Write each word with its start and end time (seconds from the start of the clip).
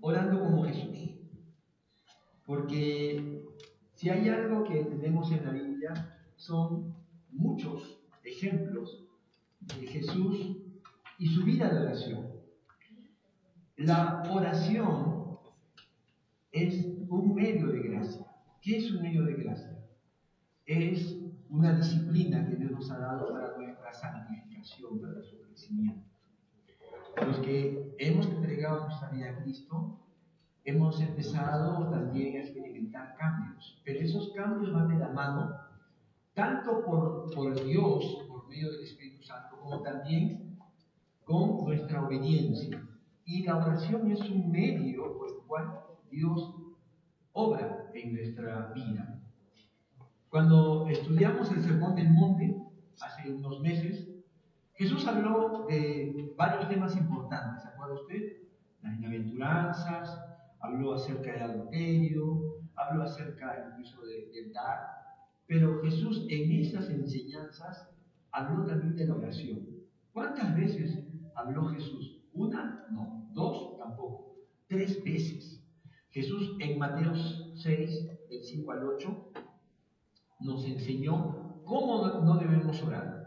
orando 0.00 0.40
como 0.40 0.64
Jesús. 0.64 1.10
Porque 2.44 3.44
si 3.94 4.08
hay 4.08 4.28
algo 4.28 4.64
que 4.64 4.84
tenemos 4.84 5.30
en 5.32 5.44
la 5.44 5.52
Biblia, 5.52 6.18
son 6.36 6.94
muchos 7.30 8.00
ejemplos 8.24 9.04
de 9.60 9.86
Jesús 9.86 10.56
y 11.18 11.26
su 11.26 11.44
vida 11.44 11.68
de 11.68 11.80
oración. 11.80 12.26
La 13.76 14.22
oración 14.30 15.38
es 16.52 16.86
un 17.08 17.34
medio 17.34 17.68
de 17.68 17.80
gracia. 17.80 18.26
¿Qué 18.62 18.78
es 18.78 18.90
un 18.92 19.02
medio 19.02 19.24
de 19.24 19.34
gracia? 19.34 19.78
Es 20.66 21.16
una 21.48 21.76
disciplina 21.76 22.46
que 22.46 22.56
Dios 22.56 22.72
nos 22.72 22.90
ha 22.90 22.98
dado 22.98 23.32
para 23.32 23.56
nuestra 23.56 23.92
santificación, 23.92 25.00
para 25.00 25.22
su 25.22 25.40
crecimiento. 25.40 26.07
Los 27.28 27.40
que 27.40 27.94
hemos 27.98 28.26
entregado 28.26 28.86
nuestra 28.86 29.10
vida 29.10 29.28
a 29.28 29.42
Cristo, 29.42 30.00
hemos 30.64 30.98
empezado 30.98 31.90
también 31.90 32.36
a 32.36 32.40
experimentar 32.40 33.16
cambios, 33.18 33.82
pero 33.84 34.00
esos 34.00 34.32
cambios 34.32 34.72
van 34.72 34.88
de 34.88 34.96
la 34.96 35.10
mano 35.10 35.54
tanto 36.32 36.82
por, 36.86 37.30
por 37.34 37.62
Dios, 37.66 38.24
por 38.26 38.48
medio 38.48 38.72
del 38.72 38.82
Espíritu 38.82 39.22
Santo, 39.22 39.58
como 39.60 39.82
también 39.82 40.58
con 41.24 41.66
nuestra 41.66 42.06
obediencia. 42.06 42.82
Y 43.26 43.42
la 43.42 43.58
oración 43.58 44.10
es 44.10 44.20
un 44.30 44.50
medio 44.50 45.18
por 45.18 45.28
el 45.28 45.36
cual 45.46 45.80
Dios 46.10 46.54
obra 47.34 47.90
en 47.92 48.14
nuestra 48.14 48.72
vida. 48.72 49.20
Cuando 50.30 50.88
estudiamos 50.88 51.52
el 51.52 51.62
Sermón 51.62 51.94
del 51.94 52.08
Monte, 52.08 52.56
hace 53.02 53.30
unos 53.30 53.60
meses, 53.60 54.07
Jesús 54.78 55.04
habló 55.08 55.66
de 55.68 56.32
varios 56.36 56.68
temas 56.68 56.96
importantes, 56.96 57.64
¿se 57.64 57.68
acuerda 57.68 57.94
usted? 57.94 58.36
Las 58.80 58.96
bienaventuranzas, 58.96 60.24
habló 60.60 60.94
acerca 60.94 61.32
del 61.32 61.42
adulterio, 61.42 62.60
habló 62.76 63.02
acerca 63.02 63.70
incluso 63.72 64.00
del 64.06 64.52
dar, 64.52 64.78
pero 65.48 65.82
Jesús 65.82 66.26
en 66.28 66.52
esas 66.60 66.88
enseñanzas 66.90 67.90
habló 68.30 68.66
también 68.66 68.94
de 68.94 69.06
la 69.06 69.16
oración. 69.16 69.66
¿Cuántas 70.12 70.54
veces 70.54 71.04
habló 71.34 71.66
Jesús? 71.70 72.22
¿Una? 72.32 72.86
No. 72.92 73.28
¿Dos? 73.32 73.78
Tampoco. 73.78 74.36
Tres 74.68 75.02
veces. 75.02 75.60
Jesús 76.10 76.56
en 76.60 76.78
Mateo 76.78 77.14
6, 77.16 78.28
del 78.30 78.44
5 78.44 78.72
al 78.72 78.84
8, 78.84 79.32
nos 80.40 80.64
enseñó 80.64 81.62
cómo 81.64 82.20
no 82.20 82.36
debemos 82.36 82.80
orar. 82.84 83.17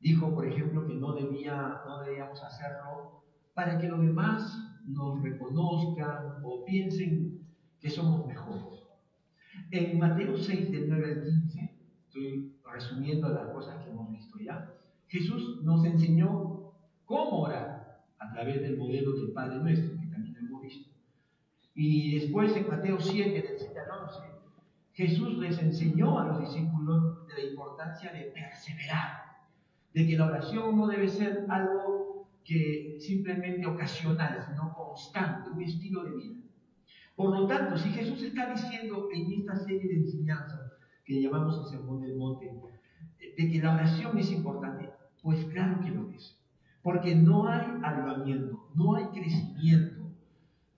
Dijo, 0.00 0.34
por 0.34 0.46
ejemplo, 0.46 0.86
que 0.86 0.94
no, 0.94 1.14
debía, 1.14 1.82
no 1.86 2.00
debíamos 2.00 2.42
hacerlo 2.42 3.22
para 3.54 3.78
que 3.78 3.88
los 3.88 4.00
demás 4.00 4.56
nos 4.86 5.22
reconozcan 5.22 6.40
o 6.44 6.64
piensen 6.64 7.40
que 7.80 7.90
somos 7.90 8.26
mejores. 8.26 8.82
En 9.70 9.98
Mateo 9.98 10.36
6, 10.36 10.70
del 10.70 10.88
9 10.88 11.12
al 11.12 11.22
15, 11.22 11.74
estoy 12.06 12.56
resumiendo 12.70 13.28
las 13.28 13.50
cosas 13.50 13.82
que 13.82 13.90
hemos 13.90 14.10
visto 14.10 14.38
ya, 14.38 14.72
Jesús 15.08 15.62
nos 15.62 15.84
enseñó 15.84 16.72
cómo 17.04 17.42
orar 17.42 18.02
a 18.18 18.32
través 18.32 18.60
del 18.60 18.76
modelo 18.76 19.12
del 19.12 19.32
Padre 19.32 19.56
Nuestro, 19.58 19.98
que 19.98 20.06
también 20.06 20.36
hemos 20.36 20.62
visto. 20.62 20.90
Y 21.74 22.18
después 22.18 22.56
en 22.56 22.68
Mateo 22.68 22.98
7, 23.00 23.30
del 23.30 23.58
7 23.58 23.78
al 23.78 23.90
11, 24.04 24.18
Jesús 24.92 25.38
les 25.38 25.58
enseñó 25.58 26.18
a 26.18 26.26
los 26.26 26.40
discípulos 26.40 27.26
de 27.28 27.34
la 27.34 27.50
importancia 27.50 28.12
de 28.12 28.22
perseverar, 28.32 29.25
de 29.96 30.06
que 30.06 30.18
la 30.18 30.26
oración 30.26 30.76
no 30.76 30.88
debe 30.88 31.08
ser 31.08 31.46
algo 31.48 32.28
que 32.44 32.98
simplemente 33.00 33.66
ocasional, 33.66 34.44
sino 34.46 34.74
constante, 34.74 35.48
un 35.48 35.62
estilo 35.62 36.04
de 36.04 36.16
vida. 36.16 36.36
Por 37.14 37.30
lo 37.30 37.46
tanto, 37.46 37.78
si 37.78 37.88
Jesús 37.88 38.22
está 38.22 38.52
diciendo 38.52 39.08
en 39.10 39.32
esta 39.32 39.56
serie 39.56 39.88
de 39.88 40.00
enseñanzas 40.00 40.74
que 41.02 41.22
llamamos 41.22 41.58
el 41.60 41.78
Sermón 41.78 42.02
del 42.02 42.14
Monte, 42.14 42.52
de 43.38 43.50
que 43.50 43.58
la 43.62 43.72
oración 43.72 44.18
es 44.18 44.30
importante, 44.32 44.90
pues 45.22 45.42
claro 45.46 45.80
que 45.80 45.88
lo 45.88 46.10
es. 46.10 46.38
Porque 46.82 47.14
no 47.14 47.48
hay 47.48 47.64
avivamiento, 47.82 48.68
no 48.74 48.96
hay 48.96 49.06
crecimiento, 49.06 50.10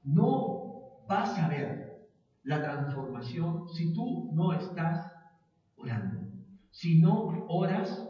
no 0.04 1.02
vas 1.08 1.36
a 1.40 1.48
ver 1.48 2.06
la 2.44 2.62
transformación 2.62 3.68
si 3.70 3.92
tú 3.92 4.30
no 4.32 4.52
estás 4.52 5.12
orando. 5.76 6.20
Si 6.70 7.00
no 7.00 7.44
oras 7.48 8.07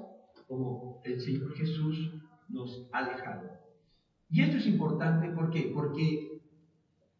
como 0.49 1.01
el 1.05 1.21
Señor 1.21 1.55
Jesús 1.55 2.15
nos 2.49 2.89
ha 2.93 3.05
dejado. 3.05 3.51
Y 4.31 4.43
esto 4.43 4.57
es 4.57 4.67
importante, 4.67 5.29
¿por 5.31 5.51
qué? 5.51 5.71
Porque 5.75 6.41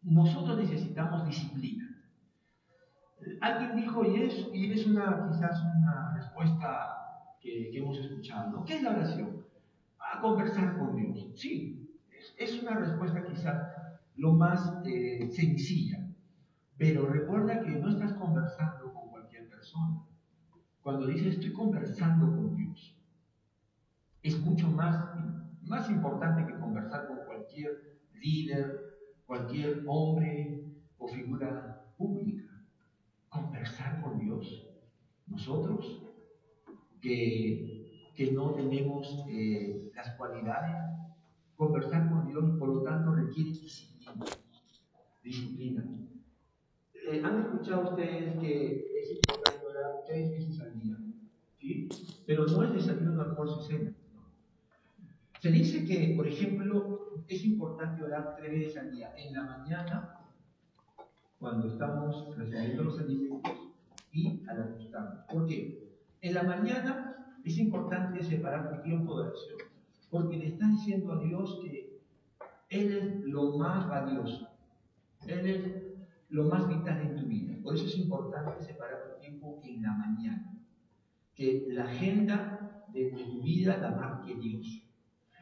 nosotros 0.03 0.59
necesitamos 0.59 1.27
disciplina. 1.27 1.85
Alguien 3.41 3.77
dijo, 3.77 4.05
y 4.05 4.23
es, 4.23 4.49
y 4.53 4.73
es 4.73 4.87
una, 4.87 5.29
quizás 5.31 5.61
una 5.63 6.15
respuesta 6.15 6.99
que, 7.41 7.77
hemos 7.77 7.99
escuchado, 7.99 8.65
¿qué 8.65 8.77
es 8.77 8.83
la 8.83 8.91
oración? 8.91 9.45
A 9.99 10.21
conversar 10.21 10.79
con 10.79 10.97
Dios. 10.97 11.29
Sí, 11.35 11.89
es, 12.37 12.63
una 12.63 12.75
respuesta 12.75 13.25
quizás 13.27 13.69
lo 14.17 14.33
más 14.33 14.81
eh, 14.85 15.29
sencilla, 15.31 16.09
pero 16.77 17.07
recuerda 17.07 17.61
que 17.61 17.71
no 17.71 17.89
estás 17.89 18.13
conversando 18.15 18.93
con 18.93 19.09
cualquier 19.11 19.49
persona. 19.49 20.03
Cuando 20.83 21.07
dices 21.07 21.35
estoy 21.35 21.53
conversando 21.53 22.27
con 22.27 22.57
Dios, 22.57 22.98
es 24.23 24.41
mucho 24.41 24.69
más, 24.69 25.15
más 25.63 25.91
importante 25.91 26.47
que 26.47 26.59
conversar 26.59 27.07
con 27.07 27.19
cualquier 27.27 27.99
líder, 28.15 28.89
cualquier 29.27 29.85
hombre 29.87 30.65
o 30.99 31.09
figura 31.09 31.93
pública. 31.97 32.65
Conversar 33.29 34.03
con 34.03 34.19
Dios. 34.19 34.67
Nosotros, 35.27 36.03
que, 37.01 38.13
que 38.17 38.33
no 38.33 38.53
tenemos 38.55 39.25
eh, 39.29 39.93
las 39.95 40.17
cualidades, 40.17 40.77
conversar 41.57 42.09
con 42.09 42.27
Dios, 42.27 42.59
por 42.59 42.69
lo 42.69 42.83
tanto, 42.83 43.15
requiere 43.15 43.51
disciplina. 43.51 44.15
Disciplina. 45.23 45.85
Eh, 46.95 47.23
¿Han 47.25 47.41
escuchado 47.41 47.91
ustedes 47.91 48.39
que 48.39 48.85
es 49.03 49.11
importante 49.11 49.67
orar 49.67 50.03
tres 50.07 50.31
veces 50.31 50.61
al 50.61 50.81
día? 50.81 50.97
¿Sí? 51.59 51.89
Pero 52.27 52.47
no 52.47 52.65
es 52.65 52.73
desayuno, 52.73 53.23
almuerzo 53.23 53.61
y 53.63 53.67
cena. 53.67 53.95
Se 55.41 55.51
dice 55.51 55.85
que, 55.85 56.15
por 56.17 56.27
ejemplo, 56.27 57.25
es 57.29 57.45
importante 57.45 58.03
orar 58.03 58.35
tres 58.37 58.51
veces 58.51 58.77
al 58.77 58.91
día. 58.91 59.15
En 59.17 59.35
la 59.35 59.43
mañana, 59.43 60.19
cuando 61.39 61.69
estamos 61.69 62.37
recibiendo 62.37 62.85
los 62.85 62.99
alimentos, 62.99 63.69
y 64.13 64.43
al 64.49 64.63
acostarnos. 64.63 65.25
¿Por 65.31 65.47
qué? 65.47 65.97
En 66.21 66.35
la 66.35 66.43
mañana 66.43 67.39
es 67.45 67.59
importante 67.59 68.23
separar 68.23 68.77
tu 68.77 68.83
tiempo 68.83 69.17
de 69.17 69.29
oración, 69.29 69.59
porque 70.11 70.37
le 70.37 70.47
estás 70.47 70.71
diciendo 70.71 71.13
a 71.13 71.21
Dios 71.21 71.61
que 71.63 72.01
Él 72.71 72.93
es 72.93 73.25
lo 73.25 73.57
más 73.57 73.89
valioso, 73.89 74.49
Él 75.27 75.47
es 75.47 75.83
lo 76.31 76.45
más 76.45 76.69
vital 76.69 77.01
en 77.01 77.17
tu 77.17 77.27
vida. 77.27 77.57
Por 77.63 77.75
eso 77.75 77.87
es 77.87 77.97
importante 77.99 78.63
separar 78.65 79.15
tu 79.15 79.21
tiempo 79.21 79.61
en 79.65 79.83
la 79.83 79.93
mañana, 79.93 80.53
que 81.35 81.67
la 81.69 81.85
agenda 81.85 82.85
de 82.93 83.13
tu 83.13 83.43
vida 83.43 83.77
la 83.77 83.91
marque 83.91 84.35
Dios. 84.35 84.78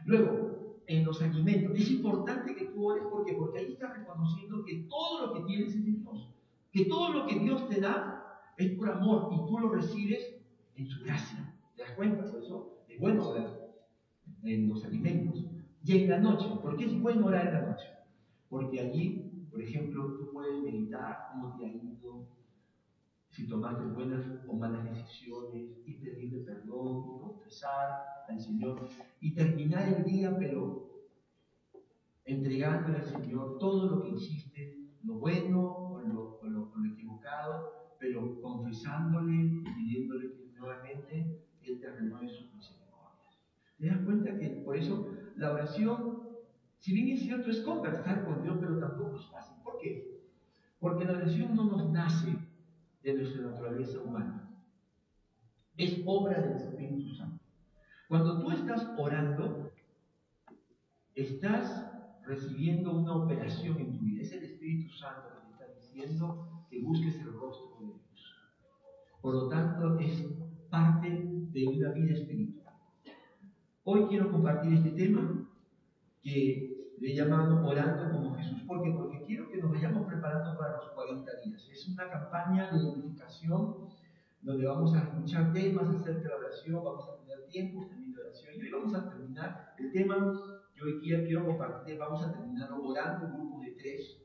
Luego, 0.06 0.82
en 0.86 1.04
los 1.04 1.20
alimentos, 1.20 1.76
es 1.76 1.90
importante 1.90 2.54
que 2.54 2.66
tú 2.66 2.88
ores 2.88 3.04
porque, 3.10 3.32
porque 3.32 3.58
ahí 3.58 3.72
estás 3.72 3.98
reconociendo 3.98 4.64
que 4.64 4.86
todo 4.88 5.26
lo 5.26 5.34
que 5.34 5.40
tienes 5.40 5.74
es 5.74 5.84
de 5.84 5.90
Dios. 5.90 6.30
Que 6.70 6.84
todo 6.84 7.12
lo 7.12 7.26
que 7.26 7.40
Dios 7.40 7.68
te 7.68 7.80
da 7.80 8.40
es 8.56 8.70
por 8.72 8.88
amor 8.88 9.30
y 9.32 9.36
tú 9.48 9.58
lo 9.58 9.68
recibes 9.70 10.36
en 10.76 10.86
su 10.86 11.02
gracia. 11.04 11.52
¿Te 11.74 11.82
das 11.82 11.92
cuenta? 11.92 12.24
Por 12.30 12.40
eso 12.40 12.84
es 12.88 13.00
bueno 13.00 13.28
orar 13.28 13.74
en 14.44 14.68
los 14.68 14.84
alimentos. 14.84 15.44
Y 15.84 15.98
en 15.98 16.10
la 16.10 16.18
noche, 16.18 16.46
¿por 16.62 16.76
qué 16.76 16.84
es 16.84 17.00
bueno 17.00 17.26
orar 17.26 17.48
en 17.48 17.54
la 17.54 17.60
noche? 17.62 17.86
Porque 18.48 18.78
allí, 18.78 19.48
por 19.50 19.60
ejemplo, 19.60 20.16
tú 20.18 20.30
puedes 20.32 20.62
meditar 20.62 21.30
cómo 21.32 21.56
te 21.56 21.66
ha 21.66 21.68
si 23.36 23.46
tomaste 23.46 23.84
buenas 23.84 24.24
o 24.48 24.56
malas 24.56 24.82
decisiones, 24.84 25.70
y 25.84 25.92
pedirle 25.98 26.38
perdón, 26.38 27.04
y 27.04 27.20
confesar 27.20 28.02
al 28.26 28.40
Señor, 28.40 28.88
y 29.20 29.34
terminar 29.34 29.86
el 29.92 30.04
día, 30.04 30.34
pero 30.38 31.04
entregándole 32.24 32.96
al 32.96 33.04
Señor 33.04 33.58
todo 33.58 33.90
lo 33.90 34.02
que 34.02 34.08
hiciste, 34.16 34.78
lo 35.04 35.18
bueno 35.18 35.60
o 35.60 36.00
lo, 36.00 36.40
equivocado, 36.94 37.96
pero 38.00 38.40
confesándole 38.40 39.34
y 39.34 39.64
pidiéndole 39.74 40.32
que 40.32 40.52
nuevamente 40.58 41.44
Él 41.60 41.78
te 41.78 41.90
renueve 41.90 42.28
sus 42.28 42.54
misericordias. 42.54 43.38
¿Te 43.78 43.86
das 43.86 43.98
cuenta 43.98 44.38
que 44.38 44.48
por 44.64 44.76
eso 44.78 45.08
la 45.36 45.52
oración, 45.52 46.22
si 46.78 46.94
bien 46.94 47.08
es 47.08 47.20
cierto, 47.20 47.50
es 47.50 47.60
conversar 47.60 48.24
con 48.24 48.42
Dios, 48.42 48.56
pero 48.58 48.78
tampoco 48.78 49.16
es 49.16 49.26
fácil? 49.26 49.56
¿Por 49.62 49.78
qué? 49.78 50.22
Porque 50.80 51.04
la 51.04 51.12
oración 51.12 51.54
no 51.54 51.64
nos 51.64 51.90
nace 51.90 52.45
de 53.06 53.14
nuestra 53.14 53.42
naturaleza 53.42 54.00
humana. 54.02 54.50
Es 55.76 56.02
obra 56.04 56.40
del 56.40 56.56
Espíritu 56.56 57.14
Santo. 57.14 57.44
Cuando 58.08 58.40
tú 58.40 58.50
estás 58.50 58.84
orando, 58.98 59.70
estás 61.14 61.88
recibiendo 62.24 62.92
una 62.92 63.14
operación 63.14 63.78
en 63.78 63.96
tu 63.96 64.04
vida. 64.04 64.22
Es 64.22 64.32
el 64.32 64.42
Espíritu 64.42 64.92
Santo 64.92 65.28
que 65.28 65.46
te 65.46 65.52
está 65.52 65.66
diciendo 65.72 66.66
que 66.68 66.82
busques 66.82 67.14
el 67.20 67.32
rostro 67.32 67.76
de 67.78 67.86
Dios. 67.86 68.34
Por 69.20 69.34
lo 69.34 69.48
tanto, 69.48 70.00
es 70.00 70.24
parte 70.68 71.08
de 71.52 71.66
una 71.68 71.90
vida 71.92 72.12
espiritual. 72.12 72.74
Hoy 73.84 74.06
quiero 74.08 74.32
compartir 74.32 74.72
este 74.74 74.90
tema 74.90 75.48
que 76.22 76.75
le 76.98 77.12
he 77.12 77.14
llamado 77.14 77.66
Orando 77.66 78.10
como 78.10 78.34
Jesús. 78.36 78.62
¿Por 78.62 78.82
qué? 78.82 78.90
Porque 78.90 79.24
quiero 79.24 79.50
que 79.50 79.58
nos 79.58 79.70
vayamos 79.70 80.06
preparando 80.06 80.58
para 80.58 80.76
los 80.76 80.90
40 80.90 81.30
días. 81.44 81.68
Es 81.70 81.88
una 81.88 82.08
campaña 82.10 82.70
de 82.70 82.84
unificación 82.84 83.88
donde 84.42 84.66
vamos 84.66 84.94
a 84.94 85.00
escuchar 85.00 85.52
temas 85.52 85.88
acerca 85.88 86.20
de 86.22 86.28
la 86.28 86.36
oración, 86.36 86.84
vamos 86.84 87.08
a 87.08 87.16
tener 87.16 87.46
tiempos 87.48 87.88
también 87.88 88.12
de 88.12 88.20
oración. 88.22 88.54
Y 88.54 88.62
hoy 88.62 88.70
vamos 88.70 88.94
a 88.94 89.08
terminar 89.08 89.74
el 89.78 89.92
tema 89.92 90.62
que 90.74 90.84
hoy 90.84 91.00
quiero 91.00 91.46
compartir, 91.46 91.98
vamos 91.98 92.22
a 92.22 92.32
terminar 92.32 92.70
orando 92.72 93.26
en 93.26 93.32
grupos 93.34 93.62
de 93.62 93.70
tres. 93.72 94.22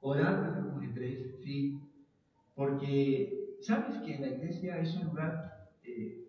Orando 0.00 0.48
en 0.48 0.64
grupos 0.64 0.80
de 0.80 0.88
tres, 0.88 1.36
sí. 1.42 1.80
Porque, 2.54 3.56
¿sabes 3.60 3.98
que 3.98 4.18
la 4.18 4.28
iglesia 4.28 4.78
es 4.78 4.96
un 4.96 5.06
lugar 5.06 5.70
eh, 5.84 6.28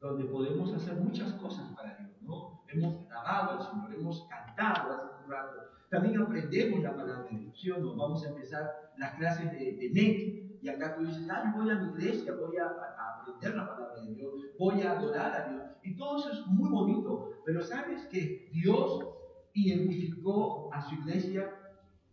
donde 0.00 0.24
podemos 0.24 0.72
hacer 0.72 0.96
muchas 0.96 1.34
cosas 1.34 1.70
para 1.74 1.96
Dios, 1.96 2.22
¿no? 2.22 2.55
Hemos 2.68 3.08
grabado 3.08 3.50
al 3.52 3.62
Señor, 3.62 3.94
hemos 3.94 4.26
cantado 4.28 4.92
hace 4.92 5.24
un 5.24 5.30
rato. 5.30 5.56
También 5.90 6.20
aprendemos 6.20 6.82
la 6.82 6.96
palabra 6.96 7.28
de 7.30 7.38
Dios, 7.38 7.60
¿sí? 7.60 7.70
Vamos 7.70 8.24
a 8.24 8.28
empezar 8.28 8.92
las 8.96 9.14
clases 9.14 9.52
de, 9.52 9.72
de 9.72 9.90
NEC, 9.90 10.46
y 10.62 10.68
acá 10.68 10.96
tú 10.96 11.04
dices, 11.04 11.28
ah, 11.30 11.52
voy 11.56 11.70
a 11.70 11.76
mi 11.76 11.90
iglesia, 11.90 12.34
voy 12.34 12.56
a, 12.56 12.64
a, 12.64 13.20
aprender 13.20 13.54
la 13.54 13.68
palabra 13.68 14.02
de 14.02 14.14
Dios, 14.14 14.32
voy 14.58 14.82
a 14.82 14.92
adorar 14.92 15.32
a 15.32 15.48
Dios. 15.48 15.62
Y 15.82 15.96
todo 15.96 16.18
eso 16.18 16.32
es 16.32 16.46
muy 16.46 16.68
bonito, 16.68 17.40
pero 17.44 17.62
sabes 17.62 18.04
que 18.06 18.48
Dios 18.52 19.06
identificó 19.52 20.68
a 20.72 20.82
su 20.82 20.96
iglesia 20.96 21.50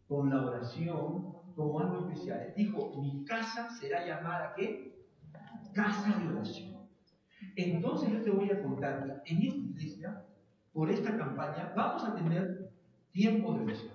con 0.07 0.29
la 0.29 0.45
oración 0.45 1.33
como 1.55 1.79
algo 1.79 2.07
especial. 2.07 2.53
Dijo, 2.55 2.93
mi 3.01 3.25
casa 3.25 3.69
será 3.69 4.05
llamada 4.05 4.53
¿qué? 4.55 5.07
Casa 5.73 6.19
de 6.19 6.27
oración. 6.27 6.87
Entonces 7.55 8.11
yo 8.11 8.21
te 8.21 8.31
voy 8.31 8.49
a 8.51 8.61
contar 8.61 9.23
que 9.23 9.33
en 9.33 9.41
esta 9.41 9.57
iglesia, 9.57 10.25
por 10.73 10.89
esta 10.89 11.15
campaña, 11.15 11.71
vamos 11.75 12.03
a 12.03 12.15
tener 12.15 12.71
tiempo 13.11 13.53
de 13.53 13.63
oración. 13.63 13.93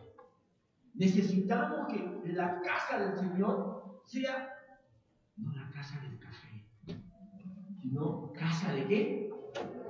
Necesitamos 0.95 1.89
que 1.89 2.33
la 2.33 2.61
casa 2.63 2.99
del 2.99 3.19
Señor 3.19 4.01
sea 4.05 4.55
no 5.37 5.53
la 5.53 5.71
casa 5.71 6.01
del 6.01 6.19
café, 6.19 6.67
sino 7.81 8.33
casa 8.33 8.73
de 8.73 8.87
qué? 8.87 9.31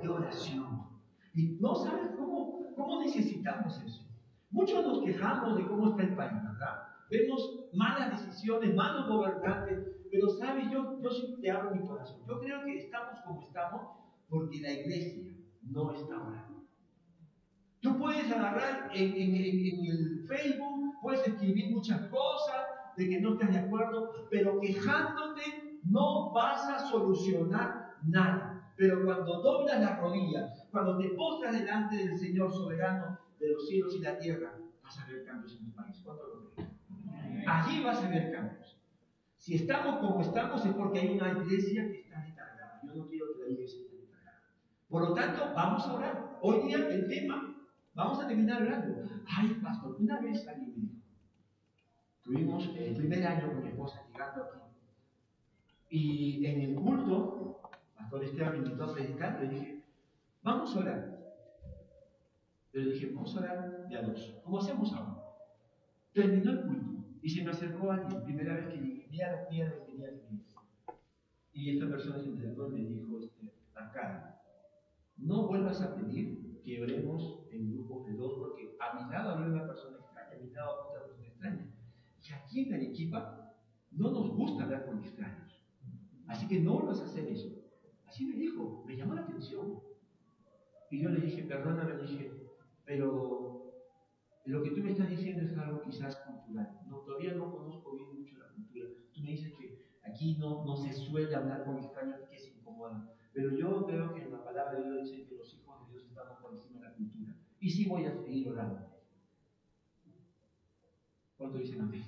De 0.01 0.07
oración. 0.07 0.87
Y 1.33 1.57
no 1.59 1.75
sabes 1.75 2.11
cómo, 2.17 2.73
cómo 2.75 3.01
necesitamos 3.01 3.81
eso. 3.83 4.07
Muchos 4.51 4.85
nos 4.85 5.03
quejamos 5.03 5.57
de 5.57 5.67
cómo 5.67 5.89
está 5.89 6.03
el 6.03 6.15
país, 6.15 6.43
¿verdad? 6.43 6.83
Vemos 7.09 7.69
malas 7.73 8.11
decisiones, 8.11 8.75
malos 8.75 9.07
gobernantes, 9.07 9.79
pero 10.11 10.29
sabes, 10.29 10.69
yo, 10.71 10.99
yo 11.01 11.09
te 11.41 11.51
abro 11.51 11.73
mi 11.73 11.85
corazón. 11.87 12.21
Yo 12.27 12.39
creo 12.39 12.63
que 12.63 12.77
estamos 12.77 13.19
como 13.21 13.41
estamos 13.41 13.81
porque 14.27 14.61
la 14.61 14.71
iglesia 14.71 15.35
no 15.63 15.91
está 15.91 16.15
orando. 16.15 16.48
Tú 17.81 17.97
puedes 17.97 18.29
agarrar 18.31 18.89
en, 18.93 19.35
el 19.35 20.25
Facebook, 20.27 20.95
puedes 21.01 21.25
escribir 21.27 21.71
muchas 21.71 22.01
cosas 22.07 22.65
de 22.97 23.09
que 23.09 23.21
no 23.21 23.33
estás 23.33 23.53
de 23.53 23.59
acuerdo, 23.59 24.27
pero 24.29 24.59
quejándote 24.59 25.79
no 25.85 26.31
vas 26.31 26.67
a 26.67 26.79
solucionar 26.79 27.95
nada. 28.03 28.73
Pero 28.75 29.03
cuando 29.05 29.41
doblas 29.41 29.79
las 29.79 29.99
rodillas, 29.99 30.65
cuando 30.71 30.97
te 30.97 31.09
postras 31.09 31.53
delante 31.53 31.95
del 31.97 32.17
Señor 32.17 32.51
soberano 32.51 33.17
de 33.39 33.51
los 33.51 33.67
cielos 33.67 33.95
y 33.95 33.99
la 33.99 34.17
tierra, 34.17 34.53
vas 34.83 34.99
a 34.99 35.07
ver 35.07 35.23
cambios 35.23 35.53
en 35.53 35.65
tu 35.65 35.71
país. 35.75 36.01
¿Cuánto 36.03 36.27
lo 36.27 36.51
crees? 36.51 36.69
Allí 37.47 37.83
vas 37.83 38.03
a 38.03 38.09
ver 38.09 38.31
cambios. 38.31 38.77
Si 39.37 39.55
estamos 39.55 39.99
como 39.99 40.21
estamos 40.21 40.65
es 40.65 40.73
porque 40.73 40.99
hay 40.99 41.09
una 41.09 41.31
iglesia 41.31 41.87
que 41.87 42.01
está 42.01 42.21
descargada. 42.21 42.81
Yo 42.83 42.95
no 42.95 43.07
quiero 43.07 43.27
que 43.33 43.43
la 43.43 43.49
iglesia 43.49 43.81
esté 43.81 43.97
descargada. 43.97 44.43
Por 44.89 45.01
lo 45.01 45.13
tanto, 45.13 45.53
vamos 45.55 45.87
a 45.87 45.93
orar. 45.93 46.37
Hoy 46.41 46.67
día 46.67 46.77
el 46.77 47.07
tema, 47.07 47.55
vamos 47.99 48.23
a 48.23 48.27
terminar 48.27 48.61
hablando. 48.61 49.03
Ay, 49.27 49.59
pastor, 49.61 49.97
una 49.99 50.19
vez 50.21 50.47
alguien 50.47 50.69
me 50.69 50.75
dijo, 50.75 50.95
tuvimos 52.23 52.69
el 52.77 52.95
primer 52.95 53.27
año 53.27 53.51
con 53.51 53.63
mi 53.63 53.69
esposa 53.69 54.01
llegando 54.07 54.43
aquí. 54.43 54.59
Y 55.89 56.45
en 56.45 56.61
el 56.61 56.75
culto, 56.75 57.61
Pastor 57.95 58.23
Esteban 58.23 58.53
me 58.53 58.57
invitó 58.59 58.85
a 58.85 58.93
predicar, 58.93 59.41
le 59.41 59.49
dije, 59.49 59.83
vamos 60.41 60.75
a 60.75 60.79
orar. 60.79 61.19
Pero 62.71 62.85
le 62.85 62.93
dije, 62.93 63.11
vamos 63.13 63.35
a 63.35 63.39
orar 63.39 63.87
de 63.89 63.97
a 63.97 64.01
dos, 64.03 64.39
como 64.43 64.59
hacemos 64.59 64.93
ahora. 64.93 65.23
Terminó 66.13 66.51
el 66.51 66.61
culto 66.61 67.05
y 67.21 67.29
se 67.29 67.43
me 67.43 67.51
acercó 67.51 67.91
alguien, 67.91 68.23
primera 68.23 68.55
vez 68.55 68.67
que 68.67 68.77
llegué, 68.77 69.07
mira 69.09 69.31
la 69.31 69.49
mía 69.49 69.73
que 69.73 69.91
tenía 69.91 70.09
Y 71.53 71.75
esta 71.75 71.89
persona 71.89 72.19
se 72.19 72.29
acercó 72.29 72.67
y 72.67 72.71
me 72.71 72.89
dijo, 72.89 73.19
este, 73.19 73.51
acá, 73.75 74.41
no 75.17 75.47
vuelvas 75.47 75.81
a 75.81 75.95
pedir 75.95 76.48
que 76.63 76.81
oremos 76.81 77.47
en 77.51 77.71
grupos 77.71 78.05
de 78.05 78.13
dos, 78.13 78.33
porque 78.37 78.75
a 78.79 78.93
mi 78.95 79.11
lado 79.11 79.31
había 79.31 79.53
una 79.53 79.67
persona 79.67 79.97
extraña, 79.97 80.35
a 80.35 80.39
mi 80.39 80.51
lado 80.51 80.87
otra 80.87 81.03
persona 81.05 81.27
extraña. 81.27 81.73
Y 82.21 82.33
aquí 82.33 82.61
en 82.61 82.73
Arequipa 82.73 83.55
no 83.91 84.11
nos 84.11 84.29
gusta 84.35 84.63
hablar 84.63 84.85
con 84.85 84.99
extraños. 84.99 85.63
Así 86.27 86.47
que 86.47 86.59
no 86.59 86.73
vuelvas 86.73 87.01
a 87.01 87.05
hacer 87.05 87.27
eso. 87.27 87.49
Así 88.05 88.25
me 88.25 88.35
dijo, 88.35 88.83
me 88.85 88.95
llamó 88.95 89.13
la 89.15 89.21
atención. 89.21 89.79
Y 90.91 91.01
yo 91.01 91.09
le 91.09 91.21
dije, 91.21 91.43
perdóname, 91.43 91.95
le 91.95 92.03
dije, 92.03 92.31
pero 92.85 93.73
lo 94.45 94.63
que 94.63 94.71
tú 94.71 94.81
me 94.81 94.91
estás 94.91 95.09
diciendo 95.09 95.43
es 95.43 95.57
algo 95.57 95.81
quizás 95.81 96.15
cultural. 96.17 96.79
No, 96.87 96.97
todavía 96.99 97.33
no 97.33 97.51
conozco 97.51 97.91
bien 97.95 98.19
mucho 98.19 98.37
la 98.37 98.49
cultura. 98.49 98.89
Tú 99.13 99.21
me 99.21 99.31
dices 99.31 99.53
que 99.53 99.77
aquí 100.03 100.37
no, 100.37 100.65
no 100.65 100.75
se 100.75 100.93
suele 100.93 101.35
hablar 101.35 101.65
con 101.65 101.77
extraños 101.77 102.21
que 102.29 102.37
se 102.37 102.51
incomodan. 102.57 103.11
Pero 103.33 103.55
yo 103.55 103.85
creo 103.85 104.13
que 104.13 104.23
en 104.23 104.31
la 104.31 104.43
palabra 104.43 104.79
de 104.79 104.83
Dios 104.83 105.09
dice 105.09 105.27
que 105.27 105.35
los 105.35 105.53
hijos 105.53 105.87
de 105.87 105.93
Dios 105.93 106.05
estamos 106.05 106.39
por 106.39 106.53
encima 106.53 106.79
de 106.79 106.85
la 106.87 106.93
cultura. 106.93 107.35
Y 107.59 107.69
sí 107.69 107.87
voy 107.87 108.05
a 108.05 108.13
seguir 108.13 108.49
orando. 108.49 108.89
¿Cuánto 111.37 111.57
dicen 111.57 111.81
amén? 111.81 112.03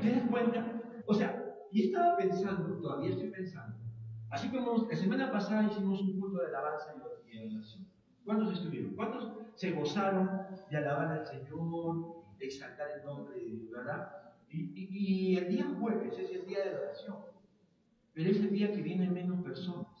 ¿Te 0.00 0.10
das 0.10 0.28
cuenta? 0.28 0.82
O 1.06 1.14
sea, 1.14 1.42
y 1.70 1.86
estaba 1.86 2.16
pensando, 2.16 2.76
todavía 2.80 3.10
estoy 3.10 3.30
pensando, 3.30 3.76
así 4.30 4.50
como 4.50 4.86
la 4.88 4.96
semana 4.96 5.30
pasada 5.30 5.70
hicimos 5.70 6.02
un 6.02 6.18
culto 6.18 6.40
de 6.40 6.48
alabanza 6.48 6.94
y 6.96 7.00
oración. 7.00 7.86
¿Cuántos 8.24 8.52
estuvieron? 8.52 8.94
¿Cuántos 8.94 9.32
se 9.54 9.72
gozaron 9.72 10.28
de 10.70 10.76
alabar 10.76 11.18
al 11.18 11.26
Señor, 11.26 12.24
de 12.38 12.46
exaltar 12.46 12.88
el 12.98 13.04
nombre 13.04 13.36
de 13.36 13.44
Dios, 13.44 13.70
verdad? 13.70 14.12
Y, 14.48 14.60
y, 14.60 14.88
y, 14.90 15.36
el 15.36 15.48
día 15.48 15.66
jueves 15.78 16.18
es 16.18 16.30
el 16.30 16.46
día 16.46 16.64
de 16.64 16.72
la 16.72 16.80
oración, 16.80 17.16
pero 18.12 18.30
es 18.30 18.36
el 18.38 18.50
día 18.50 18.70
que 18.70 18.82
vienen 18.82 19.12
menos 19.12 19.42
personas. 19.42 19.91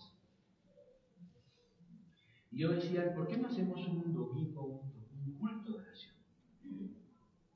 Yo 2.62 2.70
decía, 2.70 3.12
¿por 3.12 3.26
qué 3.26 3.38
no 3.38 3.48
hacemos 3.48 3.88
un 3.88 4.14
domingo, 4.14 4.84
un, 5.26 5.32
culto 5.32 5.72
de 5.72 5.78
oración? 5.80 6.14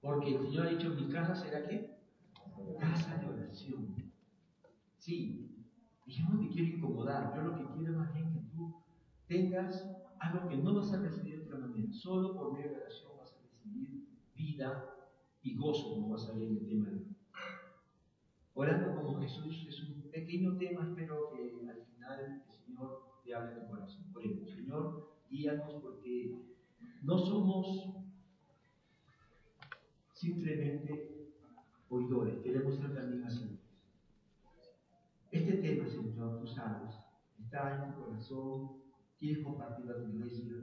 Porque 0.01 0.35
el 0.35 0.43
Señor 0.43 0.67
ha 0.67 0.71
dicho, 0.71 0.91
mi 0.95 1.07
casa 1.07 1.33
será 1.33 1.65
qué? 1.69 1.97
Casa 2.81 3.17
de 3.19 3.27
oración. 3.27 3.95
Sí, 4.99 5.65
y 6.07 6.13
yo 6.13 6.29
no 6.29 6.41
te 6.41 6.49
quiero 6.49 6.77
incomodar, 6.77 7.37
yo 7.37 7.43
lo 7.43 7.57
que 7.57 7.73
quiero 7.77 7.97
más 8.01 8.13
bien 8.15 8.33
que 8.33 8.41
tú 8.51 8.75
tengas 9.29 9.89
algo 10.19 10.49
que 10.49 10.57
no 10.57 10.75
vas 10.75 10.93
a 10.93 11.01
recibir 11.01 11.39
de 11.39 11.45
otra 11.45 11.69
manera. 11.69 11.93
Solo 11.93 12.35
por 12.35 12.55
medio 12.55 12.71
de 12.71 12.77
oración 12.79 13.13
vas 13.17 13.33
a 13.33 13.43
recibir 13.43 14.09
vida 14.35 14.93
y 15.45 15.57
gozo, 15.57 15.95
como 15.95 16.09
vas 16.09 16.29
a 16.29 16.33
ver 16.33 16.49
en 16.49 16.57
el 16.57 16.67
tema 16.67 16.91
de. 16.91 17.07
Orando 18.55 18.97
como 18.97 19.21
Jesús 19.21 19.67
es 19.69 19.89
un 19.89 20.11
pequeño 20.11 20.57
tema, 20.57 20.83
espero 20.83 21.31
que 21.31 21.71
al 21.71 21.85
final 21.95 22.43
te 23.27 23.35
hable 23.35 23.61
tu 23.61 23.67
corazón. 23.67 24.05
Ejemplo, 24.19 24.47
Señor, 24.47 25.13
guíanos 25.29 25.75
porque 25.83 26.39
no 27.03 27.19
somos 27.19 27.91
simplemente 30.13 31.33
oidores, 31.91 32.39
queremos 32.43 32.77
ser 32.77 32.95
también 32.95 33.25
hacedores. 33.25 33.61
Este 35.31 35.53
tema, 35.55 35.89
Señor, 35.89 36.41
tú 36.41 36.47
sabes, 36.47 36.95
está 37.39 37.85
en 37.85 37.95
tu 37.95 38.01
corazón, 38.01 38.83
quieres 39.19 39.45
compartirlo 39.45 39.93
a 39.93 40.03
tu 40.03 40.09
iglesia, 40.09 40.55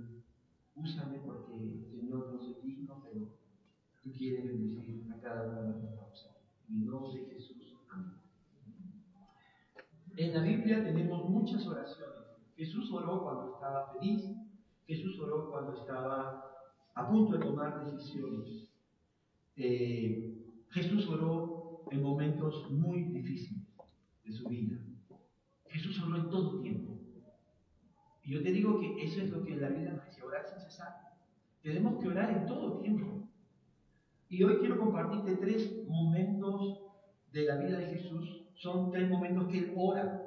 úsame 0.75 1.19
porque, 1.19 1.85
Señor, 1.91 2.33
no 2.33 2.39
soy 2.39 2.55
digno, 2.63 3.03
pero 3.03 3.27
tú 4.01 4.11
quieres 4.11 4.45
bendecir 4.45 5.11
a 5.11 5.19
cada 5.19 5.49
uno 5.49 5.61
de 5.61 5.83
nosotros. 5.83 6.29
En 6.69 6.81
el 6.81 6.85
nombre 6.87 7.21
de 7.21 7.33
Jesús, 7.33 7.75
amén. 7.91 8.13
En 10.15 10.33
la 10.33 10.41
Biblia 10.41 10.83
tenemos 10.83 11.29
muchas 11.29 11.67
oraciones. 11.67 12.22
Jesús 12.55 12.91
oró 12.91 13.23
cuando 13.23 13.53
estaba 13.53 13.93
feliz, 13.93 14.29
Jesús 14.85 15.19
oró 15.19 15.49
cuando 15.49 15.73
estaba 15.73 16.43
a 16.93 17.09
punto 17.09 17.37
de 17.37 17.45
tomar 17.45 17.85
decisiones. 17.85 18.69
Eh, 19.55 20.33
Jesús 20.69 21.07
oró 21.07 21.83
en 21.91 22.01
momentos 22.01 22.69
muy 22.71 23.03
difíciles 23.03 23.63
de 24.23 24.31
su 24.31 24.47
vida. 24.47 24.77
Jesús 25.67 26.01
oró 26.03 26.17
en 26.17 26.29
todo 26.29 26.59
tiempo. 26.61 26.99
Y 28.23 28.33
yo 28.33 28.43
te 28.43 28.51
digo 28.51 28.79
que 28.79 29.03
eso 29.03 29.21
es 29.21 29.29
lo 29.29 29.43
que 29.43 29.55
la 29.55 29.69
Biblia 29.69 29.93
nos 29.93 30.05
dice, 30.05 30.23
orar 30.23 30.45
sin 30.47 30.59
cesar. 30.59 31.13
Tenemos 31.61 32.01
que 32.01 32.09
orar 32.09 32.29
en 32.31 32.45
todo 32.45 32.79
tiempo. 32.79 33.27
Y 34.29 34.43
hoy 34.43 34.57
quiero 34.59 34.79
compartirte 34.79 35.35
tres 35.35 35.87
momentos 35.87 36.79
de 37.31 37.43
la 37.45 37.57
vida 37.57 37.77
de 37.77 37.87
Jesús. 37.87 38.45
Son 38.55 38.91
tres 38.91 39.09
momentos 39.09 39.47
que 39.47 39.59
Él 39.59 39.73
ora. 39.75 40.22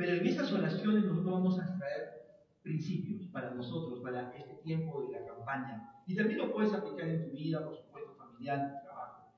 Pero 0.00 0.14
en 0.14 0.26
esas 0.26 0.50
oraciones 0.50 1.04
nosotros 1.04 1.30
vamos 1.30 1.58
a 1.58 1.62
extraer 1.62 2.22
principios 2.62 3.26
para 3.26 3.50
nosotros, 3.50 4.00
para 4.00 4.34
este 4.34 4.54
tiempo 4.64 5.02
de 5.02 5.12
la 5.12 5.26
campaña. 5.26 5.92
Y 6.06 6.16
también 6.16 6.38
lo 6.38 6.54
puedes 6.54 6.72
aplicar 6.72 7.06
en 7.06 7.28
tu 7.28 7.36
vida, 7.36 7.62
por 7.62 7.76
supuesto, 7.76 8.14
familiar, 8.14 8.80
trabajo. 8.82 9.30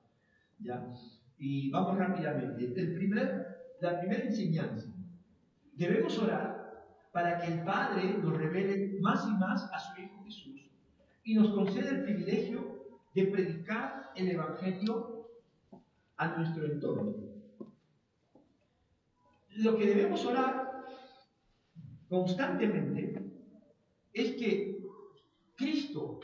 ¿Ya? 0.60 0.86
Y 1.36 1.68
vamos 1.72 1.98
rápidamente. 1.98 2.80
El 2.80 2.94
primer, 2.94 3.74
la 3.80 3.98
primera 3.98 4.22
enseñanza. 4.22 4.86
Debemos 5.72 6.16
orar 6.18 6.86
para 7.10 7.40
que 7.40 7.54
el 7.54 7.64
Padre 7.64 8.18
nos 8.22 8.38
revele 8.38 9.00
más 9.00 9.26
y 9.26 9.32
más 9.32 9.68
a 9.72 9.80
su 9.80 10.00
Hijo 10.00 10.22
Jesús 10.22 10.70
y 11.24 11.34
nos 11.34 11.50
conceda 11.50 11.90
el 11.90 12.04
privilegio 12.04 12.84
de 13.16 13.26
predicar 13.26 14.12
el 14.14 14.30
Evangelio 14.30 15.28
a 16.18 16.36
nuestro 16.36 16.66
entorno. 16.66 17.31
Lo 19.56 19.76
que 19.76 19.86
debemos 19.86 20.24
orar 20.24 20.84
constantemente 22.08 23.14
es 24.12 24.32
que 24.32 24.82
Cristo 25.56 26.20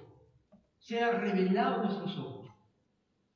sea 0.78 1.18
revelado 1.18 1.76
a 1.76 1.84
nuestros 1.84 2.18
ojos, 2.18 2.48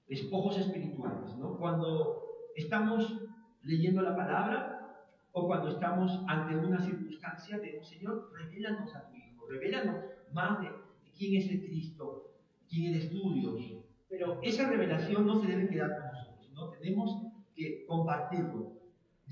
es 0.07 0.29
ojos 0.33 0.59
espirituales, 0.59 1.37
¿no? 1.37 1.59
Cuando 1.59 2.23
estamos 2.55 3.21
leyendo 3.63 4.03
la 4.03 4.17
palabra 4.17 5.07
o 5.33 5.47
cuando 5.47 5.69
estamos 5.69 6.23
ante 6.27 6.57
una 6.57 6.81
circunstancia, 6.81 7.59
de 7.59 7.83
Señor, 7.83 8.31
revélanos 8.35 8.95
a 8.95 9.09
tu 9.09 9.17
Hijo, 9.17 9.47
revélanos 9.49 9.97
más 10.33 10.61
de 10.61 10.71
quién 11.17 11.41
es 11.41 11.51
el 11.51 11.65
Cristo, 11.65 12.33
quién 12.69 12.95
eres 12.95 13.11
tú, 13.11 13.33
Dios. 13.33 13.61
Pero 14.09 14.41
esa 14.43 14.69
revelación 14.69 15.27
no 15.27 15.41
se 15.41 15.47
debe 15.49 15.69
quedar 15.69 15.99
con 15.99 16.13
nosotros, 16.13 16.53
¿no? 16.53 16.71
Tenemos 16.71 17.23
que 17.55 17.87
compartirlo. 17.87 18.82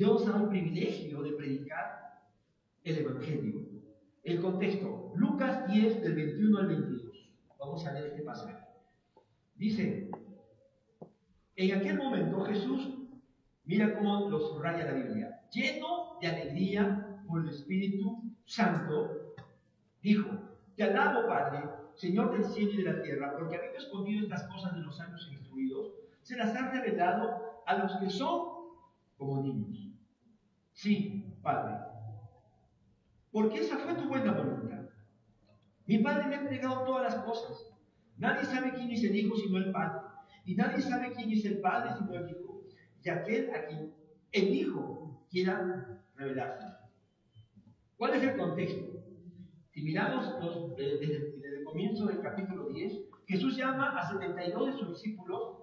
Dios 0.01 0.25
da 0.25 0.41
el 0.41 0.49
privilegio 0.49 1.21
de 1.21 1.33
predicar 1.33 2.23
el 2.85 2.97
Evangelio. 3.01 3.67
El 4.25 4.41
contexto, 4.41 5.13
Lucas 5.15 5.71
10 5.71 6.01
del 6.01 6.15
21 6.15 6.59
al 6.59 6.69
22. 6.69 7.31
Vamos 7.59 7.87
a 7.87 7.93
leer 7.93 8.07
este 8.07 8.23
pasaje. 8.23 8.65
Dice, 9.57 10.11
en 11.55 11.77
aquel 11.77 11.99
momento 11.99 12.47
Jesús, 12.47 12.95
mira 13.67 13.95
cómo 13.95 14.31
lo 14.31 14.41
subraya 14.41 14.87
la 14.87 14.95
Biblia, 14.95 15.43
lleno 15.53 16.17
de 16.19 16.29
alegría 16.29 17.21
por 17.29 17.43
el 17.43 17.51
Espíritu 17.51 18.23
Santo, 18.47 19.35
dijo, 20.01 20.31
te 20.77 20.85
alabo 20.85 21.29
Padre, 21.29 21.69
Señor 21.95 22.33
del 22.33 22.47
cielo 22.47 22.73
y 22.73 22.85
de 22.85 22.91
la 22.91 23.03
tierra, 23.03 23.37
porque 23.39 23.57
habiendo 23.57 23.79
escondido 23.79 24.23
estas 24.23 24.45
cosas 24.45 24.75
de 24.75 24.81
los 24.81 24.99
años 24.99 25.29
instruidos, 25.31 25.93
se 26.23 26.39
las 26.39 26.57
ha 26.57 26.71
revelado 26.71 27.63
a 27.67 27.75
los 27.77 27.99
que 27.99 28.09
son 28.09 28.61
como 29.19 29.43
niños. 29.43 29.90
Sí, 30.81 31.37
Padre, 31.43 31.77
porque 33.31 33.61
esa 33.61 33.77
fue 33.77 33.93
tu 33.97 34.09
buena 34.09 34.33
voluntad. 34.33 34.89
Mi 35.85 35.99
Padre 35.99 36.29
me 36.29 36.37
ha 36.37 36.41
entregado 36.41 36.85
todas 36.85 37.03
las 37.03 37.23
cosas. 37.23 37.71
Nadie 38.17 38.47
sabe 38.47 38.73
quién 38.73 38.91
es 38.91 39.05
el 39.05 39.15
Hijo 39.15 39.37
sino 39.37 39.59
el 39.59 39.73
Padre. 39.73 40.01
Y 40.47 40.55
nadie 40.55 40.81
sabe 40.81 41.13
quién 41.13 41.31
es 41.33 41.45
el 41.45 41.61
Padre 41.61 41.91
sino 41.99 42.15
el 42.15 42.31
Hijo. 42.31 42.63
Y 43.05 43.11
aquel 43.11 43.55
a 43.55 43.67
quien 43.67 43.93
el 44.33 44.55
Hijo 44.55 45.27
quiera 45.31 46.03
revelarse. 46.17 46.67
¿Cuál 47.99 48.15
es 48.15 48.23
el 48.23 48.39
contexto? 48.39 49.05
Si 49.75 49.83
miramos 49.83 50.35
eh, 50.79 50.97
desde, 50.99 51.59
el 51.59 51.65
comienzo 51.65 52.07
del 52.07 52.23
capítulo 52.23 52.71
10, 52.71 53.01
Jesús 53.27 53.55
llama 53.55 54.01
a 54.01 54.11
72 54.11 54.67
de 54.67 54.79
sus 54.79 54.89
discípulos 54.93 55.59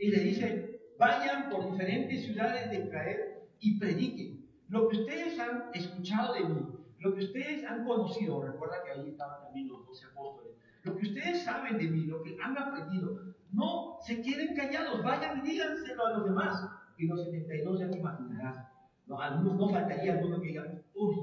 y 0.00 0.10
le 0.10 0.18
dice, 0.24 0.80
vayan 0.98 1.50
por 1.50 1.70
diferentes 1.70 2.24
ciudades 2.24 2.68
de 2.68 2.84
Israel 2.84 3.18
y 3.60 3.78
prediquen 3.78 4.35
lo 4.68 4.88
que 4.88 4.98
ustedes 4.98 5.38
han 5.38 5.70
escuchado 5.74 6.34
de 6.34 6.44
mí, 6.44 6.66
lo 6.98 7.14
que 7.14 7.24
ustedes 7.24 7.64
han 7.64 7.84
conocido, 7.84 8.42
recuerda 8.42 8.82
que 8.84 8.92
ahí 8.92 9.08
estaban 9.10 9.42
también 9.42 9.68
los 9.68 9.86
doce 9.86 10.06
apóstoles, 10.06 10.56
lo 10.82 10.96
que 10.96 11.06
ustedes 11.06 11.42
saben 11.42 11.78
de 11.78 11.84
mí, 11.84 12.06
lo 12.06 12.22
que 12.22 12.36
han 12.42 12.56
aprendido, 12.56 13.34
no 13.52 13.98
se 14.02 14.22
queden 14.22 14.54
callados, 14.54 15.02
vayan 15.02 15.38
y 15.38 15.50
díganselo 15.50 16.06
a 16.06 16.10
los 16.10 16.24
demás. 16.24 16.70
Y 16.98 17.06
los 17.06 17.22
72 17.24 17.80
ya 17.80 17.90
te 17.90 17.98
imaginarás, 17.98 18.66
no, 19.06 19.54
no 19.54 19.68
faltaría 19.68 20.14
alguno 20.14 20.40
que 20.40 20.48
diga, 20.48 20.64
uy, 20.94 21.16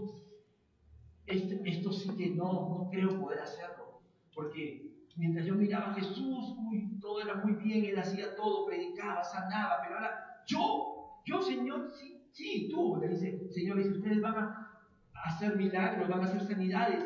esto, 1.26 1.56
esto 1.66 1.92
sí 1.92 2.10
que 2.16 2.30
no, 2.30 2.46
no 2.46 2.90
creo 2.92 3.20
poder 3.20 3.40
hacerlo, 3.40 4.02
porque 4.36 4.94
mientras 5.16 5.46
yo 5.46 5.56
miraba 5.56 5.92
a 5.92 5.94
Jesús, 5.96 6.56
uy, 6.70 7.00
todo 7.02 7.22
era 7.22 7.36
muy 7.36 7.54
bien, 7.54 7.86
él 7.86 7.98
hacía 7.98 8.36
todo, 8.36 8.66
predicaba, 8.66 9.24
sanaba, 9.24 9.80
pero 9.82 9.96
ahora 9.96 10.44
yo, 10.46 11.22
yo 11.26 11.42
Señor, 11.42 11.90
sí, 11.92 12.13
sí, 12.34 12.68
tú, 12.70 12.98
le 13.00 13.08
dice, 13.08 13.48
Señor, 13.50 13.78
dice, 13.78 13.92
ustedes 13.92 14.22
van 14.22 14.36
a 14.36 14.82
hacer 15.26 15.56
milagros, 15.56 16.10
van 16.10 16.22
a 16.22 16.26
hacer 16.26 16.42
sanidades. 16.42 17.06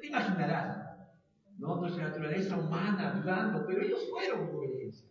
Te 0.00 0.08
imaginarás, 0.08 0.98
¿no? 1.58 1.76
Nuestra 1.76 2.08
naturaleza 2.08 2.58
humana 2.58 3.20
dudando, 3.22 3.64
pero 3.66 3.82
ellos 3.82 4.08
fueron 4.10 4.48
por 4.48 4.66
obediencia. 4.66 5.08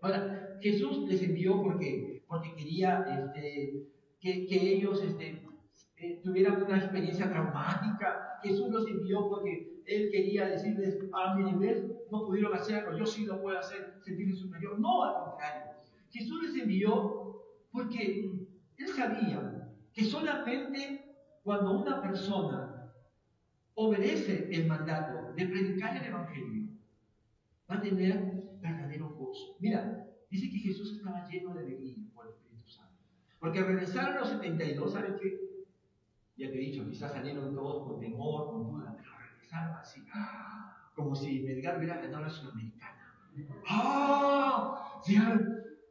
Ahora, 0.00 0.58
Jesús 0.60 1.08
les 1.08 1.22
envió 1.22 1.62
porque, 1.62 2.22
porque 2.28 2.54
quería 2.54 3.00
este, 3.08 3.88
que, 4.20 4.46
que, 4.46 4.74
ellos 4.74 5.02
este, 5.02 5.42
eh, 5.96 6.20
tuvieran 6.22 6.62
una 6.62 6.76
experiencia 6.76 7.30
traumática. 7.30 8.38
Jesús 8.42 8.68
los 8.70 8.86
envió 8.86 9.26
porque 9.30 9.82
Él 9.86 10.10
quería 10.12 10.46
decirles, 10.48 10.98
a 11.14 11.34
mi 11.34 11.50
nivel 11.50 11.96
no 12.10 12.26
pudieron 12.26 12.54
hacerlo, 12.54 12.98
yo 12.98 13.06
sí 13.06 13.24
lo 13.24 13.40
puedo 13.40 13.58
hacer, 13.58 13.94
sentirse 14.04 14.36
superior. 14.36 14.78
No, 14.78 15.04
al 15.04 15.24
contrario. 15.24 15.62
Jesús 16.10 16.42
les 16.42 16.62
envió 16.62 17.23
porque 17.74 18.30
Él 18.78 18.88
sabía 18.96 19.68
que 19.92 20.04
solamente 20.04 21.16
cuando 21.42 21.72
una 21.72 22.00
persona 22.00 22.92
obedece 23.74 24.48
el 24.52 24.66
mandato 24.68 25.32
de 25.34 25.46
predicar 25.46 25.96
el 25.96 26.04
Evangelio, 26.04 26.68
va 27.68 27.74
a 27.74 27.80
tener 27.80 28.44
verdadero 28.62 29.10
gozo. 29.10 29.56
Mira, 29.58 30.06
dice 30.30 30.48
que 30.48 30.58
Jesús 30.58 30.96
estaba 30.96 31.28
lleno 31.28 31.52
de 31.52 31.60
alegría 31.60 31.96
por 32.14 32.26
el 32.26 32.32
Espíritu 32.32 32.70
Santo. 32.70 32.94
Porque 33.40 33.62
regresaron 33.62 34.20
los 34.20 34.28
72, 34.28 34.92
¿saben 34.92 35.16
qué? 35.20 35.40
Ya 36.36 36.50
te 36.50 36.54
he 36.54 36.70
dicho, 36.70 36.88
quizás 36.88 37.12
salieron 37.12 37.54
todos 37.54 37.88
con 37.88 38.00
temor, 38.00 38.52
con 38.52 38.70
duda, 38.70 38.94
pero 38.96 39.10
regresaron 39.18 39.76
así, 39.76 40.00
como 40.94 41.14
si 41.14 41.40
Medgar 41.40 41.78
hubiera 41.78 41.96
ganado 41.96 42.22
la 42.22 42.30
Sudamericana. 42.30 43.14
¡Ah! 43.68 45.00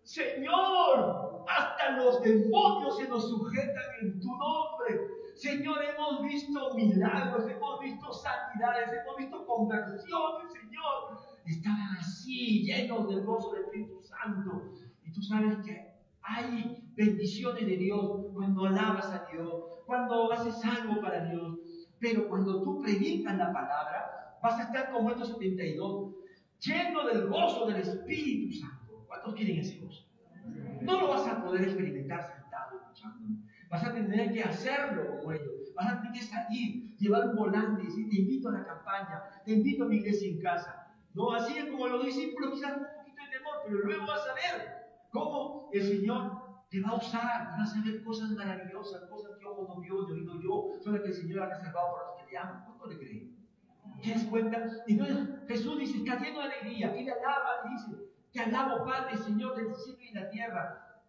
Señor, 0.04 1.46
hasta 1.48 1.92
los 1.98 2.22
demonios 2.22 2.98
se 2.98 3.08
nos 3.08 3.30
sujetan 3.30 3.84
en 4.02 4.20
tu 4.20 4.28
nombre. 4.36 5.00
Señor, 5.36 5.84
hemos 5.84 6.22
visto 6.24 6.76
milagros, 6.76 7.50
hemos 7.50 7.80
visto 7.80 8.12
sanidades, 8.12 8.90
hemos 9.02 9.18
visto 9.18 9.46
conversiones, 9.46 10.54
Señor. 10.54 11.18
Estaban 11.46 11.98
así, 11.98 12.64
llenos 12.64 13.08
del 13.08 13.24
gozo 13.24 13.54
del 13.54 13.64
Espíritu 13.64 14.02
Santo. 14.04 14.74
Y 15.06 15.12
tú 15.12 15.22
sabes 15.22 15.58
que 15.66 15.94
hay 16.22 16.84
bendiciones 16.96 17.66
de 17.66 17.78
Dios 17.78 18.28
cuando 18.34 18.66
alabas 18.66 19.10
a 19.12 19.26
Dios, 19.32 19.64
cuando 19.86 20.32
haces 20.32 20.64
algo 20.66 21.02
para 21.02 21.26
Dios. 21.26 21.60
Pero 22.00 22.28
cuando 22.28 22.62
tú 22.62 22.82
predicas 22.82 23.38
la 23.38 23.52
palabra, 23.54 24.38
vas 24.44 24.60
a 24.60 24.64
estar 24.64 24.92
como 24.92 25.10
estos 25.12 25.30
72, 25.30 26.14
lleno 26.60 27.08
del 27.08 27.28
gozo 27.28 27.66
del 27.68 27.78
Espíritu 27.78 28.60
Santo. 28.60 28.83
¿Cuántos 29.14 29.36
quieren 29.36 29.60
ese 29.60 29.78
gozo? 29.78 30.08
No 30.82 31.00
lo 31.00 31.08
vas 31.10 31.28
a 31.28 31.44
poder 31.44 31.62
experimentar 31.62 32.34
sentado 32.34 32.82
escuchando 32.82 33.30
Vas 33.70 33.84
a 33.86 33.94
tener 33.94 34.34
que 34.34 34.44
hacerlo 34.44 35.18
como 35.18 35.32
ellos. 35.32 35.72
Vas 35.76 35.94
a 35.94 35.98
tener 36.02 36.14
que 36.14 36.26
salir, 36.26 36.98
llevar 36.98 37.30
un 37.30 37.36
volante 37.36 37.84
y 37.84 37.86
decir, 37.86 38.10
te 38.10 38.22
invito 38.22 38.50
a 38.50 38.54
la 38.54 38.66
campaña, 38.66 39.22
te 39.46 39.52
invito 39.54 39.84
a 39.84 39.88
mi 39.88 39.98
iglesia 39.98 40.30
en 40.30 40.42
casa. 40.42 40.96
No, 41.14 41.32
así 41.32 41.56
es 41.58 41.66
como 41.66 41.88
los 41.88 42.06
discípulos, 42.06 42.54
quizás 42.54 42.76
un 42.76 42.86
poquito 42.98 43.24
de 43.24 43.38
temor, 43.38 43.54
pero 43.66 43.80
luego 43.80 44.08
vas 44.08 44.28
a 44.28 44.34
ver 44.34 45.08
cómo 45.12 45.70
el 45.72 45.84
Señor 45.84 46.32
te 46.72 46.82
va 46.82 46.90
a 46.90 46.96
usar, 46.96 47.52
vas 47.58 47.76
a 47.76 47.84
ver 47.84 48.04
cosas 48.04 48.32
maravillosas, 48.32 49.08
cosas 49.10 49.38
que 49.38 49.46
ojo 49.46 49.76
no 49.76 49.80
vio, 49.80 50.08
ni 50.08 50.22
oído 50.22 50.42
yo, 50.42 50.80
son 50.84 50.94
las 50.94 51.04
que 51.04 51.10
el 51.10 51.14
Señor 51.16 51.44
ha 51.44 51.50
reservado 51.50 51.94
para 51.94 52.08
los 52.08 52.18
que 52.18 52.32
le 52.32 52.38
aman. 52.38 52.64
¿Cuánto 52.66 52.88
le 52.88 52.98
creen? 52.98 53.38
¿Te 54.02 54.10
das 54.10 54.24
cuenta? 54.26 54.58
Y 54.88 54.94
entonces 54.94 55.30
Jesús 55.48 55.80
dice, 55.80 55.98
está 56.00 56.20
lleno 56.20 56.40
de 56.40 56.46
alegría, 56.46 56.96
y 56.98 57.06
le 57.06 57.12
alaba 57.12 57.62
y 57.66 57.70
dice, 57.74 58.13
te 58.34 58.40
alabo 58.40 58.84
Padre, 58.84 59.16
Señor 59.16 59.56
del 59.56 59.74
cielo 59.76 60.00
y 60.02 60.14
la 60.14 60.30
tierra, 60.30 61.04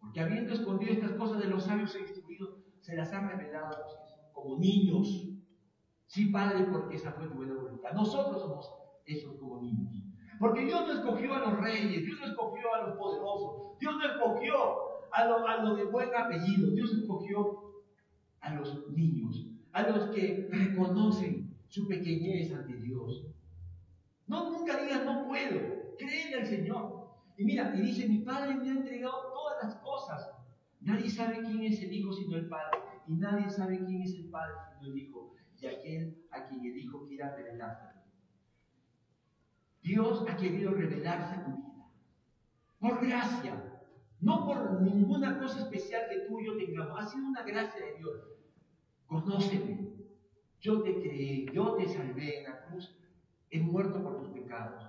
porque 0.00 0.20
habiendo 0.20 0.52
escondido 0.52 0.92
estas 0.92 1.12
cosas 1.12 1.38
de 1.38 1.46
los 1.46 1.64
sabios 1.64 1.94
e 1.94 2.00
instruidos, 2.00 2.56
se 2.80 2.96
las 2.96 3.12
ha 3.12 3.20
revelado 3.20 3.66
a 3.66 3.78
los 3.78 3.94
que 3.94 4.32
como 4.32 4.58
niños. 4.58 5.28
Sí, 6.06 6.26
Padre, 6.26 6.66
porque 6.70 6.96
esa 6.96 7.12
fue 7.12 7.28
tu 7.28 7.34
buena 7.34 7.54
voluntad. 7.54 7.92
Nosotros 7.92 8.42
somos 8.42 8.70
esos 9.06 9.36
como 9.36 9.62
niños. 9.62 9.94
Porque 10.38 10.64
Dios 10.64 10.86
no 10.86 10.92
escogió 10.94 11.34
a 11.34 11.38
los 11.38 11.60
reyes, 11.60 12.04
Dios 12.04 12.18
no 12.20 12.26
escogió 12.26 12.74
a 12.74 12.88
los 12.88 12.98
poderosos, 12.98 13.78
Dios 13.78 13.94
no 13.96 14.04
escogió 14.04 14.54
a 15.12 15.24
los 15.26 15.48
a 15.48 15.62
lo 15.62 15.76
de 15.76 15.84
buen 15.84 16.10
apellido, 16.14 16.72
Dios 16.72 16.92
escogió 16.92 17.74
a 18.40 18.52
los 18.52 18.90
niños, 18.90 19.46
a 19.72 19.82
los 19.82 20.10
que 20.10 20.48
reconocen 20.50 21.56
su 21.68 21.86
pequeñez 21.86 22.52
ante 22.52 22.76
Dios. 22.76 23.26
No, 24.26 24.50
nunca 24.50 24.82
digas 24.82 25.04
no 25.04 25.26
puedo. 25.26 25.73
Y 27.36 27.44
mira, 27.44 27.74
y 27.74 27.80
dice, 27.80 28.08
mi 28.08 28.18
Padre 28.18 28.54
me 28.54 28.68
ha 28.68 28.72
entregado 28.72 29.32
todas 29.32 29.64
las 29.64 29.74
cosas. 29.76 30.30
Nadie 30.80 31.10
sabe 31.10 31.40
quién 31.42 31.62
es 31.62 31.82
el 31.82 31.92
Hijo 31.92 32.12
sino 32.12 32.36
el 32.36 32.48
Padre. 32.48 32.78
Y 33.06 33.14
nadie 33.14 33.50
sabe 33.50 33.84
quién 33.84 34.02
es 34.02 34.14
el 34.14 34.30
Padre 34.30 34.54
sino 34.72 34.92
el 34.92 34.98
Hijo. 34.98 35.34
Y 35.58 35.66
aquel 35.66 36.26
a 36.30 36.46
quien 36.46 36.64
el 36.64 36.76
Hijo 36.76 37.06
quiera 37.06 37.34
revelarse. 37.34 37.88
Dios 39.82 40.24
ha 40.28 40.36
querido 40.36 40.72
revelarse 40.72 41.34
a 41.34 41.44
tu 41.44 41.50
vida. 41.56 41.86
Por 42.78 43.06
gracia. 43.06 43.70
No 44.20 44.46
por 44.46 44.80
ninguna 44.82 45.38
cosa 45.38 45.60
especial 45.60 46.02
que 46.08 46.20
tú 46.20 46.40
y 46.40 46.46
yo 46.46 46.56
tengamos. 46.56 46.98
Ha 46.98 47.06
sido 47.06 47.26
una 47.26 47.42
gracia 47.42 47.84
de 47.84 47.98
Dios. 47.98 48.28
Conóceme. 49.06 49.94
Yo 50.60 50.82
te 50.82 50.94
creé, 50.94 51.46
yo 51.52 51.74
te 51.74 51.86
salvé 51.88 52.38
en 52.38 52.44
la 52.44 52.64
cruz. 52.64 52.96
He 53.50 53.60
muerto 53.60 54.02
por 54.02 54.18
tus 54.18 54.28
pecados. 54.30 54.83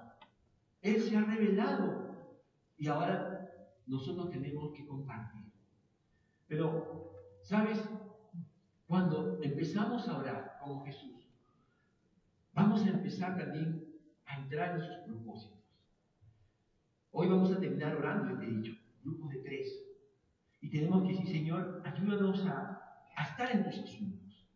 Él 0.86 1.01
se 1.01 1.18
ha 1.18 1.22
revelado. 1.22 2.15
Y 2.77 2.88
ahora 2.88 3.50
nosotros 3.88 4.30
tenemos 4.30 4.72
que 4.72 4.86
compartir. 4.86 5.51
Pero, 6.48 7.12
¿sabes? 7.42 7.84
Cuando 8.86 9.42
empezamos 9.42 10.08
a 10.08 10.20
orar 10.20 10.58
como 10.62 10.86
Jesús, 10.86 11.27
vamos 12.54 12.86
a 12.86 12.89
empezar 12.89 13.36
también 13.36 13.84
a 14.25 14.38
entrar 14.38 14.75
en 14.75 14.86
sus 14.86 14.98
propósitos. 14.98 15.58
Hoy 17.10 17.30
vamos 17.30 17.51
a 17.51 17.60
terminar 17.60 17.96
orando, 17.96 18.38
te 18.38 18.46
he 18.46 18.51
dicho, 18.51 18.74
grupos 19.04 19.32
de 19.32 19.39
tres. 19.39 19.68
Y 20.62 20.70
tenemos 20.70 21.01
que 21.01 21.13
decir, 21.13 21.27
Señor, 21.27 21.82
ayúdanos 21.84 22.46
a, 22.46 23.01
a 23.18 23.24
estar 23.24 23.51
en 23.51 23.63
tus 23.63 23.80
asuntos. 23.80 24.48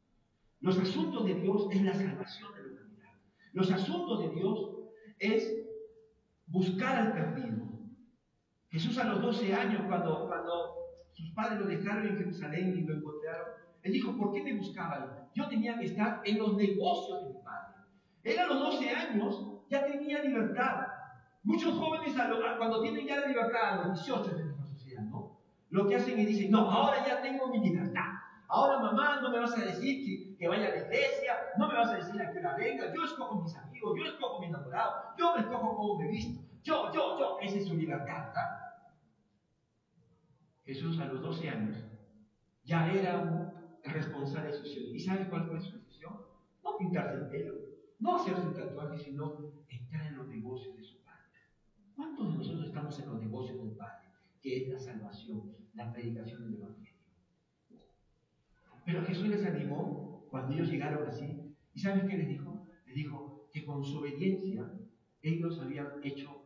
Los 0.59 0.77
asuntos 0.77 1.25
de 1.25 1.33
Dios 1.33 1.69
es 1.71 1.81
la 1.81 1.93
salvación 1.95 2.53
de 2.53 2.61
la 2.61 2.67
humanidad. 2.67 3.13
Los 3.53 3.71
asuntos 3.71 4.19
de 4.19 4.29
Dios 4.29 4.75
es 5.17 5.68
buscar 6.49 6.97
al 6.97 7.13
perdido. 7.13 7.67
Jesús 8.69 8.97
a 8.97 9.05
los 9.05 9.21
12 9.21 9.53
años, 9.53 9.83
cuando, 9.87 10.27
cuando 10.27 10.75
sus 11.13 11.31
padres 11.31 11.59
lo 11.59 11.65
dejaron 11.65 12.07
en 12.07 12.17
Jerusalén 12.17 12.77
y 12.77 12.81
lo 12.81 12.95
encontraron, 12.95 13.47
él 13.81 13.93
dijo, 13.93 14.15
¿por 14.17 14.33
qué 14.33 14.43
me 14.43 14.53
buscaban? 14.53 15.29
Yo 15.33 15.47
tenía 15.47 15.77
que 15.79 15.85
estar 15.85 16.21
en 16.25 16.37
los 16.37 16.55
negocios 16.55 17.23
de 17.23 17.33
mi 17.33 17.43
padre. 17.43 17.75
Él 18.23 18.39
a 18.39 18.47
los 18.47 18.59
12 18.59 18.89
años 18.89 19.45
ya 19.69 19.85
tenía 19.85 20.21
libertad. 20.21 20.87
Muchos 21.43 21.73
jóvenes 21.75 22.13
cuando 22.57 22.81
tienen 22.81 23.07
ya 23.07 23.21
la 23.21 23.27
libertad, 23.27 23.79
a 23.79 23.87
los 23.87 24.05
18 24.05 24.35
de 24.35 24.43
nuestra 24.43 24.65
sociedad, 24.65 25.03
¿no? 25.03 25.39
Lo 25.69 25.87
que 25.87 25.95
hacen 25.95 26.19
es 26.19 26.27
dicen, 26.27 26.51
no, 26.51 26.69
ahora 26.69 27.05
ya 27.07 27.21
tengo 27.21 27.47
mi 27.47 27.59
libertad. 27.59 28.09
Ahora 28.47 28.79
mamá, 28.79 29.21
no 29.21 29.29
me 29.29 29.39
vas 29.39 29.57
a 29.57 29.61
decir 29.61 30.05
que, 30.05 30.28
que 30.39 30.47
vaya 30.47 30.67
a 30.67 30.69
la 30.69 30.77
iglesia, 30.85 31.33
no 31.57 31.67
me 31.67 31.75
vas 31.75 31.89
a 31.89 31.97
decir 31.97 32.21
a 32.21 32.31
que 32.31 32.39
la 32.39 32.55
venga, 32.55 32.93
yo 32.95 33.03
escojo 33.03 33.41
mis 33.41 33.55
amigos, 33.57 33.99
yo 33.99 34.05
escojo 34.05 34.39
mi 34.39 34.47
enamorado, 34.47 35.13
yo 35.17 35.35
me 35.35 35.41
escojo 35.41 35.75
cómo 35.75 35.99
me 35.99 36.07
visto, 36.07 36.41
yo, 36.63 36.93
yo, 36.93 37.19
yo, 37.19 37.37
esa 37.41 37.57
es 37.57 37.67
su 37.67 37.75
libertad. 37.75 38.33
Jesús 40.63 40.97
a 40.99 41.05
los 41.05 41.21
12 41.21 41.49
años 41.49 41.77
ya 42.63 42.89
era 42.89 43.17
un 43.17 43.51
responsable 43.83 44.51
de 44.51 44.53
su. 44.53 44.79
¿Y 44.95 44.99
sabe 44.99 45.27
cuál 45.27 45.47
fue 45.47 45.59
su 45.59 45.77
decisión? 45.77 46.21
No 46.63 46.77
pintarse 46.77 47.15
el 47.15 47.27
pelo, 47.27 47.55
no 47.99 48.15
hacerse 48.15 48.41
un 48.41 48.53
tatuaje, 48.53 48.97
sino 48.97 49.51
entrar 49.67 50.05
en 50.07 50.17
los 50.17 50.27
negocios 50.27 50.77
de 50.77 50.83
su 50.83 51.03
Padre. 51.03 51.41
¿Cuántos 51.97 52.31
de 52.31 52.37
nosotros 52.37 52.67
estamos 52.67 52.97
en 52.99 53.09
los 53.09 53.19
negocios 53.19 53.57
del 53.57 53.71
Padre? 53.71 54.07
Que 54.41 54.57
es 54.57 54.69
la 54.69 54.79
salvación, 54.79 55.53
la 55.73 55.91
predicación 55.91 56.43
del 56.43 56.61
Evangelio. 56.61 56.93
Pero 58.85 59.05
Jesús 59.05 59.27
les 59.27 59.45
animó 59.45 60.08
cuando 60.29 60.53
ellos 60.53 60.69
llegaron 60.69 61.07
así. 61.07 61.39
¿Y 61.73 61.79
sabes 61.79 62.03
qué 62.05 62.17
les 62.17 62.27
dijo? 62.27 62.67
Les 62.85 62.95
dijo 62.95 63.49
que 63.51 63.65
con 63.65 63.83
su 63.83 63.99
obediencia 63.99 64.71
ellos 65.21 65.59
habían 65.59 65.87
hecho 66.03 66.43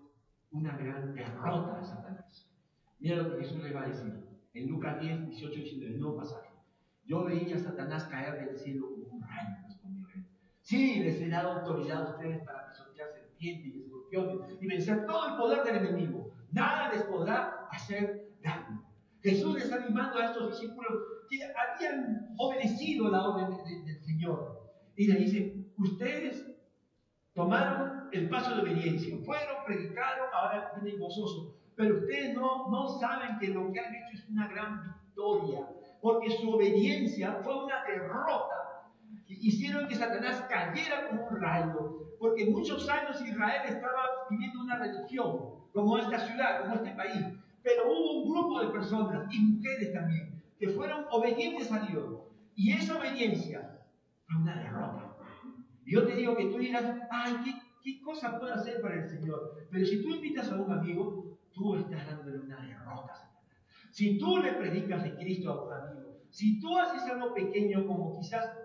una 0.52 0.78
gran 0.78 1.14
derrota 1.14 1.80
a 1.80 1.84
Satanás. 1.84 2.50
Mira 3.00 3.18
lo 3.18 3.32
que 3.32 3.44
Jesús 3.44 3.64
les 3.64 3.76
va 3.76 3.84
a 3.84 3.88
decir. 3.88 4.14
En 4.54 4.70
Lucas 4.70 5.02
10, 5.02 5.28
18 5.30 5.54
y 5.54 5.64
19, 5.64 5.94
el 5.94 6.00
nuevo 6.00 6.18
pasaje. 6.18 6.50
Yo 7.06 7.24
veía 7.24 7.56
a 7.56 7.60
Satanás 7.60 8.06
caer 8.06 8.46
del 8.46 8.58
cielo 8.58 8.88
como 8.92 9.18
un 9.18 9.22
rayo, 9.22 9.58
respondió 9.66 10.08
él. 10.16 10.26
Sí, 10.62 11.00
les 11.00 11.20
he 11.20 11.28
dado 11.28 11.54
autoridad 11.54 12.08
a 12.08 12.12
ustedes 12.12 12.44
para 12.44 12.70
pisotear 12.70 13.10
serpientes 13.12 13.76
y 13.76 13.80
escorpiones 13.82 14.58
y 14.62 14.68
vencer 14.68 15.06
todo 15.06 15.28
el 15.28 15.38
poder 15.38 15.64
del 15.64 15.86
enemigo. 15.86 16.32
Nada 16.52 16.94
les 16.94 17.04
podrá 17.04 17.68
hacer 17.72 18.32
daño. 18.42 18.86
Jesús 19.24 19.56
les 19.56 19.72
animando 19.72 20.20
a 20.20 20.26
estos 20.26 20.52
discípulos 20.52 20.92
que 21.30 21.40
habían 21.44 22.36
obedecido 22.38 23.10
la 23.10 23.24
orden 23.30 23.58
del 23.86 24.04
Señor. 24.04 24.62
Y 24.98 25.08
le 25.08 25.20
dice, 25.20 25.66
ustedes 25.78 26.46
tomaron 27.34 28.10
el 28.12 28.30
paso 28.30 28.54
de 28.56 28.62
obediencia, 28.62 29.18
fueron, 29.26 29.64
predicaron, 29.66 30.28
ahora 30.34 30.74
vienen 30.82 31.00
gozosos. 31.00 31.56
Pero 31.76 32.00
ustedes 32.00 32.36
no, 32.36 32.70
no 32.70 33.00
saben 33.00 33.40
que 33.40 33.48
lo 33.48 33.72
que 33.72 33.80
han 33.80 33.96
hecho 33.96 34.14
es 34.14 34.30
una 34.30 34.48
gran 34.50 34.84
victoria, 34.84 35.68
porque 36.02 36.30
su 36.30 36.52
obediencia 36.52 37.40
fue 37.44 37.64
una 37.64 37.84
derrota. 37.86 38.92
Hicieron 39.26 39.88
que 39.88 39.96
Satanás 39.96 40.46
cayera 40.50 41.08
como 41.08 41.28
un 41.28 41.42
rayo, 41.42 42.16
porque 42.20 42.46
muchos 42.46 42.88
años 42.90 43.22
Israel 43.22 43.62
estaba 43.68 44.28
viviendo 44.30 44.62
una 44.62 44.78
religión, 44.78 45.64
como 45.72 45.98
esta 45.98 46.20
ciudad, 46.20 46.62
como 46.62 46.76
este 46.76 46.92
país. 46.92 47.26
Pero 47.64 47.92
hubo 47.92 48.24
un 48.24 48.30
grupo 48.30 48.62
de 48.62 48.68
personas, 48.68 49.34
y 49.34 49.40
mujeres 49.40 49.94
también, 49.94 50.44
que 50.60 50.70
fueron 50.70 51.06
obedientes 51.12 51.72
a 51.72 51.80
Dios. 51.80 52.22
Y 52.56 52.72
esa 52.74 52.98
obediencia 52.98 53.80
fue 54.26 54.42
una 54.42 54.56
derrota. 54.62 55.18
Yo 55.86 56.06
te 56.06 56.16
digo 56.16 56.36
que 56.36 56.46
tú 56.46 56.58
dirás, 56.58 56.86
ay, 57.10 57.36
¿qué, 57.44 57.54
¿qué 57.84 58.02
cosa 58.02 58.40
puedo 58.40 58.54
hacer 58.54 58.82
para 58.82 58.96
el 58.96 59.10
Señor? 59.10 59.68
Pero 59.72 59.86
si 59.86 60.02
tú 60.02 60.10
invitas 60.10 60.52
a 60.52 60.56
un 60.56 60.72
amigo, 60.72 61.40
tú 61.54 61.76
estás 61.76 62.06
dándole 62.06 62.40
una 62.40 62.62
derrota. 62.62 63.32
Si 63.92 64.18
tú 64.18 64.38
le 64.38 64.54
predicas 64.54 65.04
de 65.04 65.16
Cristo 65.16 65.52
a 65.52 65.66
un 65.66 65.74
amigo, 65.74 66.22
si 66.30 66.60
tú 66.60 66.78
haces 66.78 67.04
algo 67.04 67.34
pequeño 67.34 67.86
como 67.86 68.20
quizás 68.20 68.58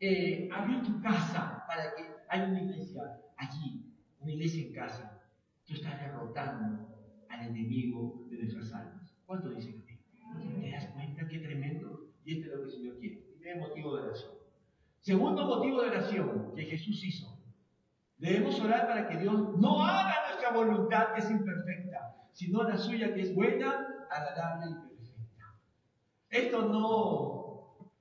eh, 0.00 0.48
abrir 0.50 0.82
tu 0.82 1.00
casa 1.02 1.64
para 1.68 1.94
que 1.94 2.02
haya 2.28 2.46
una 2.46 2.62
iglesia 2.62 3.02
allí, 3.36 3.94
una 4.20 4.32
iglesia 4.32 4.66
en 4.66 4.72
casa, 4.72 5.22
tú 5.66 5.74
estás 5.74 6.00
derrotando 6.00 6.89
al 7.30 7.46
enemigo 7.46 8.26
de 8.28 8.38
nuestras 8.38 8.72
almas. 8.72 9.14
¿Cuánto 9.24 9.50
dicen 9.50 9.84
ti? 9.86 9.98
¿Te 10.60 10.70
das 10.70 10.86
cuenta 10.88 11.26
qué 11.28 11.38
tremendo? 11.38 12.10
Y 12.24 12.38
este 12.38 12.48
es 12.48 12.54
lo 12.54 12.62
que 12.62 12.68
el 12.68 12.72
Señor 12.72 12.98
quiere. 12.98 13.16
Primer 13.38 13.58
motivo 13.58 13.96
de 13.96 14.02
oración. 14.02 14.32
Segundo 14.98 15.46
motivo 15.46 15.82
de 15.82 15.88
oración 15.88 16.52
que 16.54 16.64
Jesús 16.64 17.02
hizo. 17.04 17.38
Debemos 18.18 18.60
orar 18.60 18.86
para 18.86 19.08
que 19.08 19.16
Dios 19.16 19.58
no 19.58 19.82
haga 19.82 20.28
nuestra 20.28 20.50
voluntad 20.52 21.14
que 21.14 21.20
es 21.20 21.30
imperfecta, 21.30 22.16
sino 22.32 22.64
la 22.64 22.76
suya 22.76 23.14
que 23.14 23.22
es 23.22 23.34
buena, 23.34 24.06
agradable 24.10 24.72
y 24.72 24.88
perfecta. 24.88 25.54
Esto 26.28 26.68
no, 26.68 27.94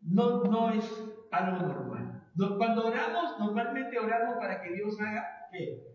no, 0.00 0.44
no 0.44 0.70
es 0.70 0.84
algo 1.30 1.66
normal. 1.66 2.22
cuando 2.56 2.86
oramos, 2.86 3.38
normalmente 3.38 3.98
oramos 3.98 4.36
para 4.36 4.62
que 4.62 4.72
Dios 4.72 4.98
haga 4.98 5.48
¿qué? 5.52 5.89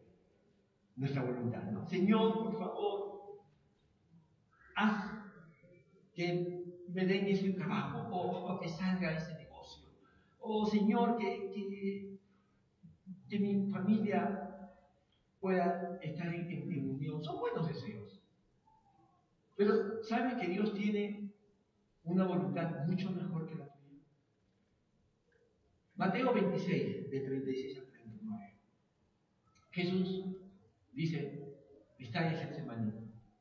Nuestra 0.96 1.24
voluntad. 1.24 1.64
¿no? 1.64 1.86
Señor, 1.88 2.34
por 2.34 2.58
favor, 2.58 3.46
haz 4.76 5.12
que 6.14 6.64
me 6.94 7.06
den 7.06 7.28
ese 7.28 7.52
trabajo 7.52 8.08
o, 8.12 8.60
que 8.60 8.70
salga 8.70 9.18
ese 9.18 9.34
negocio. 9.36 9.90
O 10.40 10.66
Señor, 10.66 11.18
que, 11.18 11.52
que, 11.52 12.18
que 13.30 13.40
mi 13.40 13.70
familia 13.70 14.72
pueda 15.42 16.00
estar 16.02 16.34
en, 16.34 16.50
en 16.50 16.90
unión. 16.90 17.24
Son 17.24 17.40
buenos 17.40 17.68
deseos. 17.68 18.22
Pero 19.58 20.04
¿sabe 20.04 20.38
que 20.38 20.48
Dios 20.48 20.74
tiene 20.74 21.32
una 22.04 22.26
voluntad 22.26 22.86
mucho 22.86 23.12
mejor 23.12 23.48
que 23.48 23.56
la 23.56 23.68
tuya? 23.68 24.04
Mateo 25.96 26.34
26, 26.34 27.10
de 27.10 27.20
36 27.22 27.78
a 27.78 27.92
39. 27.92 28.54
Jesús 29.72 30.36
dice, 30.96 31.56
está 32.00 32.28
en 32.28 32.38
Getsemaní. 32.38 32.94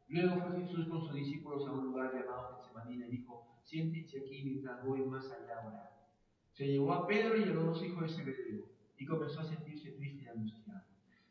Luego 0.09 0.41
fue 0.41 0.61
Jesús 0.61 0.89
con 0.89 1.01
sus 1.01 1.15
discípulos 1.15 1.67
a 1.67 1.73
un 1.73 1.85
lugar 1.85 2.13
llamado 2.13 2.57
Getsemaní 2.57 3.03
y 3.05 3.11
dijo, 3.11 3.61
siéntense 3.65 4.21
aquí 4.21 4.43
mientras 4.45 4.85
voy 4.85 5.01
más 5.07 5.25
allá 5.31 5.63
ahora. 5.63 5.91
Se 6.53 6.67
llevó 6.67 6.93
a 6.93 7.07
Pedro 7.07 7.37
y 7.37 7.45
a 7.45 7.47
los 7.47 7.67
dos 7.67 7.83
hijos 7.83 8.03
de 8.03 8.09
Zebedeo 8.09 8.65
y 8.99 9.07
comenzó 9.07 9.41
a 9.41 9.45
sentirse 9.45 9.93
triste 9.93 10.25
y 10.25 10.29
angustiado. 10.29 10.85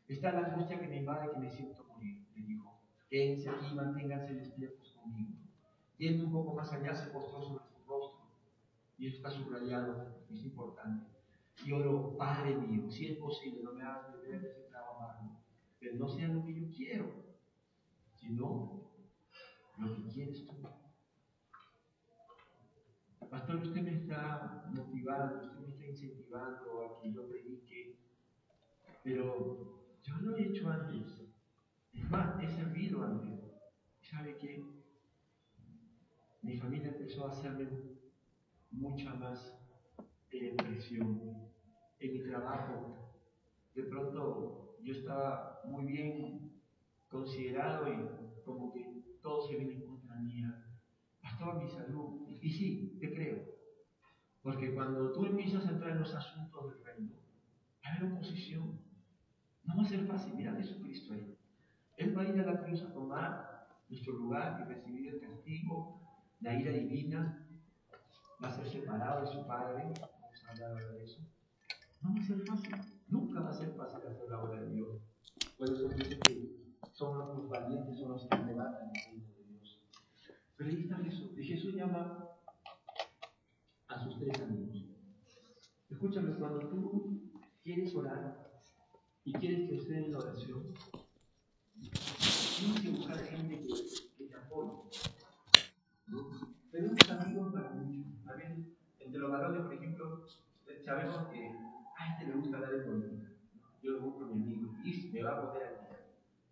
Está 0.08 0.32
la 0.32 0.48
angustia 0.48 0.78
que 0.78 0.88
me 0.88 0.98
invade 0.98 1.32
que 1.32 1.38
me 1.38 1.50
siento 1.50 1.84
morir, 1.84 2.26
le 2.36 2.42
dijo. 2.42 2.78
Quédense 3.08 3.48
aquí 3.48 3.74
manténganse 3.74 4.34
despiertos 4.34 4.92
conmigo. 4.92 5.32
Yendo 5.98 6.24
un 6.24 6.32
poco 6.32 6.54
más 6.54 6.72
allá, 6.72 6.94
se 6.94 7.10
postró 7.10 7.40
sobre 7.40 7.64
su 7.64 7.88
rostro. 7.88 8.20
Y 8.98 9.06
esto 9.06 9.26
está 9.26 9.30
subrayado, 9.30 10.14
es 10.30 10.44
importante. 10.44 11.06
Y 11.64 11.72
oro, 11.72 12.16
Padre 12.18 12.56
mío, 12.56 12.90
si 12.90 13.06
es 13.06 13.16
posible, 13.16 13.62
no 13.62 13.72
me 13.72 13.82
hagas 13.82 14.12
beber 14.12 14.42
pero 14.42 14.68
no 16.04 16.10
sea 16.10 16.28
lo 16.28 16.44
que 16.44 16.54
yo 16.54 16.68
quiero, 16.76 17.10
sino 18.12 18.90
lo 19.78 19.96
que 19.96 20.02
quieres 20.12 20.46
tú. 20.46 20.52
Pastor, 23.30 23.56
usted 23.56 23.80
me 23.80 23.94
está 23.94 24.66
motivando, 24.70 25.46
usted 25.46 25.60
me 25.60 25.68
está 25.68 25.86
incentivando 25.86 26.84
a 26.84 27.00
que 27.00 27.10
yo 27.10 27.26
predique, 27.26 27.98
pero 29.02 29.96
yo 30.02 30.16
lo 30.16 30.36
he 30.36 30.48
hecho 30.48 30.68
antes. 30.68 31.22
Es 31.94 32.10
más, 32.10 32.38
he 32.42 32.48
servido 32.48 33.02
a 33.02 33.08
Dios. 33.14 33.40
¿Sabe 34.02 34.36
qué? 34.36 34.62
Mi 36.42 36.58
familia 36.58 36.88
empezó 36.88 37.26
a 37.26 37.30
hacerme 37.30 37.66
mucha 38.70 39.14
más 39.14 39.58
presión. 40.28 41.48
En 41.98 42.12
mi 42.12 42.22
trabajo, 42.28 43.22
de 43.74 43.84
pronto 43.84 44.63
yo 44.84 44.92
estaba 44.92 45.62
muy 45.64 45.86
bien 45.86 46.52
considerado 47.08 47.88
y 47.90 48.42
como 48.44 48.72
que 48.72 49.18
todo 49.22 49.48
se 49.48 49.56
viene 49.56 49.74
en 49.74 49.86
contra 49.86 50.16
mía. 50.16 50.66
Pastor, 51.22 51.62
mi 51.62 51.68
salud. 51.70 52.28
Y 52.28 52.50
sí, 52.50 52.98
te 53.00 53.14
creo. 53.14 53.42
Porque 54.42 54.74
cuando 54.74 55.10
tú 55.12 55.24
empiezas 55.24 55.66
a 55.66 55.70
entrar 55.70 55.92
en 55.92 56.00
los 56.00 56.14
asuntos 56.14 56.70
del 56.70 56.84
reino, 56.84 57.14
va 57.82 57.90
a 57.90 57.96
haber 57.96 58.12
oposición. 58.12 58.78
No 59.64 59.76
va 59.76 59.82
a 59.82 59.88
ser 59.88 60.06
fácil. 60.06 60.34
Mira 60.34 60.54
Jesucristo 60.54 61.14
ahí. 61.14 61.34
Él 61.96 62.16
va 62.16 62.22
a 62.22 62.28
ir 62.28 62.38
a 62.38 62.44
la 62.44 62.62
cruz 62.62 62.82
a 62.82 62.92
tomar 62.92 63.66
nuestro 63.88 64.12
lugar 64.12 64.60
y 64.60 64.74
recibir 64.74 65.14
el 65.14 65.20
castigo, 65.20 66.00
la 66.40 66.60
ira 66.60 66.72
divina. 66.72 67.48
Va 68.42 68.48
a 68.48 68.56
ser 68.56 68.68
separado 68.68 69.22
de 69.22 69.32
su 69.32 69.46
Padre. 69.46 69.84
Vamos 69.98 70.44
a 70.44 70.50
hablar 70.50 70.92
de 70.92 71.04
eso. 71.04 71.22
No 72.02 72.12
va 72.14 72.20
a 72.20 72.24
ser 72.24 72.44
fácil. 72.46 72.93
Nunca 73.14 73.42
va 73.42 73.50
a 73.50 73.54
ser 73.54 73.72
fácil 73.76 74.00
hacer 74.08 74.28
la 74.28 74.42
obra 74.42 74.60
de 74.60 74.70
Dios. 74.74 75.00
Por 75.56 75.70
eso 75.70 75.88
dice 75.88 76.18
que 76.18 76.50
son 76.92 77.16
los 77.16 77.48
valientes, 77.48 77.96
son 77.96 78.10
los 78.10 78.26
que 78.26 78.36
levantan 78.38 78.88
el 78.88 79.04
reino 79.04 79.28
de 79.36 79.44
Dios. 79.44 79.80
Pero 80.56 80.70
ahí 80.70 80.80
está 80.80 80.96
Jesús. 80.96 81.30
Y 81.38 81.44
Jesús 81.44 81.76
llama 81.76 82.28
a 83.86 84.02
sus 84.02 84.18
tres 84.18 84.40
amigos. 84.40 84.84
Escúchame, 85.88 86.34
cuando 86.34 86.58
tú 86.68 87.30
quieres 87.62 87.94
orar 87.94 88.50
y 89.22 89.32
quieres 89.34 89.68
crecer 89.68 90.06
en 90.06 90.12
la 90.12 90.18
oración, 90.18 90.74
tienes 92.58 92.80
que 92.82 92.90
buscar 92.90 93.18
gente 93.18 93.60
que, 93.60 94.26
te 94.26 94.34
apoye. 94.34 94.72
¿no? 96.08 96.30
Tenemos 96.72 97.10
amigos 97.10 97.54
para 97.54 97.70
mucho. 97.70 98.08
Veces, 98.24 98.58
entre 98.98 99.20
los 99.20 99.30
varones, 99.30 99.62
por 99.62 99.74
ejemplo, 99.74 100.26
sabemos 100.84 101.28
que 101.28 101.73
este 102.12 102.26
le 102.26 102.34
gusta 102.34 102.56
hablar 102.56 102.72
de 102.72 102.84
política. 102.84 103.30
Yo 103.82 103.92
lo 103.92 104.00
busco 104.00 104.24
a 104.24 104.28
mi 104.28 104.42
amigo 104.42 104.72
y 104.84 105.10
me 105.12 105.22
va 105.22 105.38
a 105.38 105.42
poder 105.42 105.66
aquí. 105.66 105.94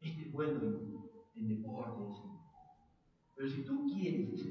Este 0.00 0.22
es 0.22 0.32
bueno 0.32 0.60
en, 0.60 1.10
en 1.36 1.48
deportes. 1.48 2.22
Pero 3.36 3.48
si 3.48 3.64
tú 3.64 3.86
quieres, 3.92 4.44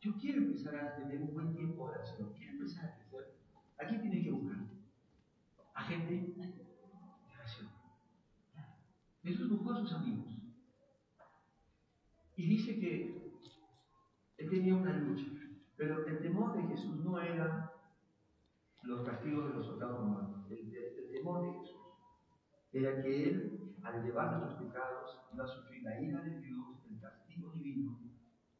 yo 0.00 0.14
quiero 0.16 0.38
empezar 0.38 0.76
a 0.76 0.96
tener 0.96 1.20
un 1.22 1.34
buen 1.34 1.52
tiempo 1.54 1.88
de 1.88 1.94
oración, 1.94 2.32
quiero 2.36 2.52
empezar 2.52 2.86
a 2.86 2.94
crecer, 2.94 3.34
¿a 3.78 3.86
quién 3.86 4.00
tienes 4.00 4.24
que 4.24 4.30
buscar? 4.30 4.58
A 5.74 5.82
gente 5.84 6.14
de 6.14 7.34
oración. 7.34 7.68
Jesús 9.22 9.50
buscó 9.50 9.72
a 9.72 9.80
sus 9.80 9.92
amigos. 9.92 10.30
Y 12.36 12.46
dice 12.46 12.78
que 12.80 13.20
él 14.38 14.48
tenía 14.48 14.74
una 14.74 14.96
lucha, 14.96 15.26
pero 15.76 16.06
el 16.06 16.20
temor 16.20 16.56
de 16.56 16.74
Jesús 16.74 16.96
no 17.04 17.20
era 17.20 17.69
los 18.82 19.06
castigos 19.06 19.48
de 19.48 19.54
los 19.54 19.66
soldados 19.66 19.98
romanos. 20.00 20.46
El, 20.50 20.74
el, 20.74 21.10
temor 21.10 21.42
de 21.42 21.60
Jesús 21.60 21.76
era 22.72 23.02
que 23.02 23.28
él, 23.28 23.74
al 23.82 24.02
llevar 24.02 24.38
nuestros 24.38 24.62
pecados, 24.62 25.18
iba 25.32 25.44
a 25.44 25.48
sufrir 25.48 25.82
la 25.82 26.00
ira 26.00 26.20
de 26.22 26.40
Dios, 26.40 26.66
el 26.88 27.00
castigo 27.00 27.52
divino. 27.52 27.98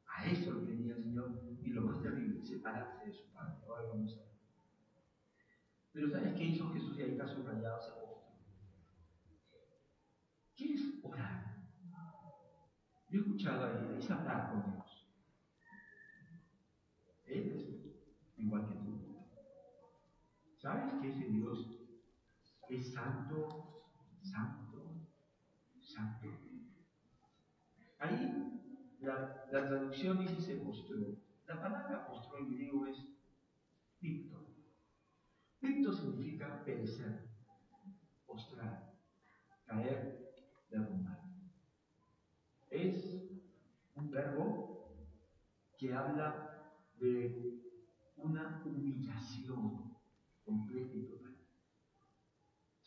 A 0.07 0.27
eso 0.27 0.53
lo 0.53 0.63
tenía 0.67 0.97
el 0.97 1.03
Señor. 1.03 1.41
Y 1.63 1.71
lo 1.71 1.83
más 1.83 2.03
terrible, 2.03 2.45
separarse 2.45 3.07
de 3.07 3.13
su 3.13 3.33
Padre. 3.33 3.55
Ahora 3.69 3.89
vamos 3.89 4.13
a 4.15 4.21
ver. 4.21 4.31
Pero 5.93 6.11
¿sabes 6.11 6.35
qué 6.35 6.45
hizo 6.45 6.71
Jesús? 6.71 6.99
Y 6.99 7.03
ahí 7.03 7.11
está 7.13 7.27
subrayado 7.27 7.79
ese 7.79 7.91
apóstol. 7.91 8.35
¿Qué 10.57 10.75
es 10.75 11.05
orar? 11.05 11.51
Yo 13.11 13.19
he 13.19 13.23
escuchado 13.23 13.65
ahí, 13.65 13.97
es 13.99 14.11
hablar 14.11 14.51
con 14.51 14.73
Dios. 14.73 15.09
Él 17.25 17.53
es 17.57 18.39
igual 18.39 18.69
que 18.69 18.75
tú. 18.75 19.01
¿Sabes 20.59 20.80
que 20.98 21.09
ese 21.09 21.26
Dios 21.26 21.79
es 22.68 22.92
santo, 22.92 23.85
santo, 24.22 25.09
santo? 25.79 26.29
Ahí 27.98 28.50
la, 29.00 29.46
traducción 29.50 30.18
dice 30.18 30.40
se 30.40 30.57
postró. 30.57 31.16
La 31.46 31.61
palabra 31.61 32.07
postró 32.07 32.38
en 32.38 32.55
griego 32.55 32.87
es 32.87 32.98
picto. 33.98 34.46
Picto 35.61 35.92
significa 35.92 36.64
perecer, 36.64 37.29
postrar, 38.26 38.94
caer, 39.66 40.33
derrumbar. 40.70 41.20
Es 42.70 43.31
un 43.94 44.11
verbo 44.11 44.96
que 45.76 45.92
habla 45.92 46.72
de 46.98 47.61
una 48.16 48.62
humillación 48.64 49.80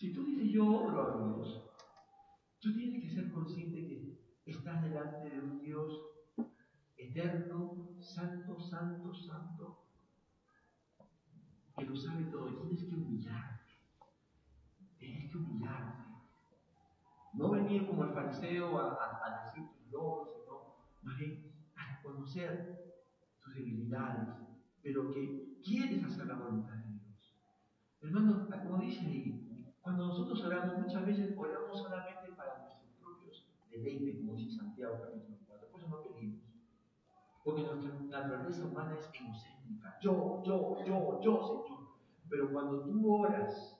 Si 0.03 0.11
tú 0.11 0.25
dices 0.25 0.51
yo 0.51 0.65
oro 0.65 1.01
a 1.01 1.37
Dios, 1.37 1.63
tú 2.59 2.73
tienes 2.73 3.01
que 3.01 3.09
ser 3.09 3.31
consciente 3.31 3.87
que 4.43 4.51
estás 4.51 4.83
delante 4.83 5.29
de 5.29 5.39
un 5.39 5.61
Dios 5.61 5.97
eterno, 6.97 7.87
santo, 8.01 8.59
santo, 8.59 9.13
santo, 9.13 9.85
que 11.77 11.85
lo 11.85 11.95
sabe 11.95 12.25
todo. 12.25 12.49
Y 12.49 12.55
tienes 12.55 12.83
que 12.83 12.95
humillarte. 12.95 13.71
Tienes 14.99 15.31
que 15.31 15.37
humillarte. 15.37 16.03
No 17.35 17.51
venir 17.51 17.87
como 17.87 18.03
el 18.03 18.13
fariseo 18.13 18.77
a, 18.77 19.45
decir 19.45 19.69
tus 19.69 19.89
logros, 19.89 20.35
sino 20.35 20.83
más 21.01 21.17
bien 21.17 21.49
a 21.77 21.95
reconocer 21.95 23.05
tus 23.41 23.55
debilidades, 23.55 24.35
pero 24.81 25.13
que 25.13 25.61
quieres 25.63 26.03
hacer 26.03 26.25
la 26.25 26.35
voluntad 26.35 26.73
de 26.73 26.91
Dios. 26.91 27.37
Hermano, 28.01 28.49
como 28.49 28.79
dice 28.79 29.05
ahí, 29.05 29.42
cuando 29.84 30.08
nosotros 30.08 30.41
oramos, 30.46 30.80
muchas 30.80 31.06
veces 31.06 31.38
oramos 31.38 31.78
solamente 31.78 32.32
para 32.38 32.60
nuestros 32.60 32.89
propios 33.02 33.46
deleites, 33.69 34.15
como 34.15 34.34
dice 34.36 34.56
Santiago 34.56 35.02
capítulo 35.02 35.38
4. 35.46 35.69
Por 35.69 35.82
eso 35.82 35.89
no 35.89 36.04
pedimos. 36.04 36.41
Porque 37.43 37.63
nuestra 37.63 37.91
naturaleza 38.00 38.65
humana 38.65 38.96
es 38.98 39.12
egocéntrica. 39.13 40.00
Yo, 40.02 40.41
yo, 40.46 40.78
yo, 40.86 41.22
yo, 41.22 41.63
Señor. 41.65 41.84
Pero 42.30 42.54
cuando 42.54 42.86
tú 42.86 43.13
oras, 43.13 43.78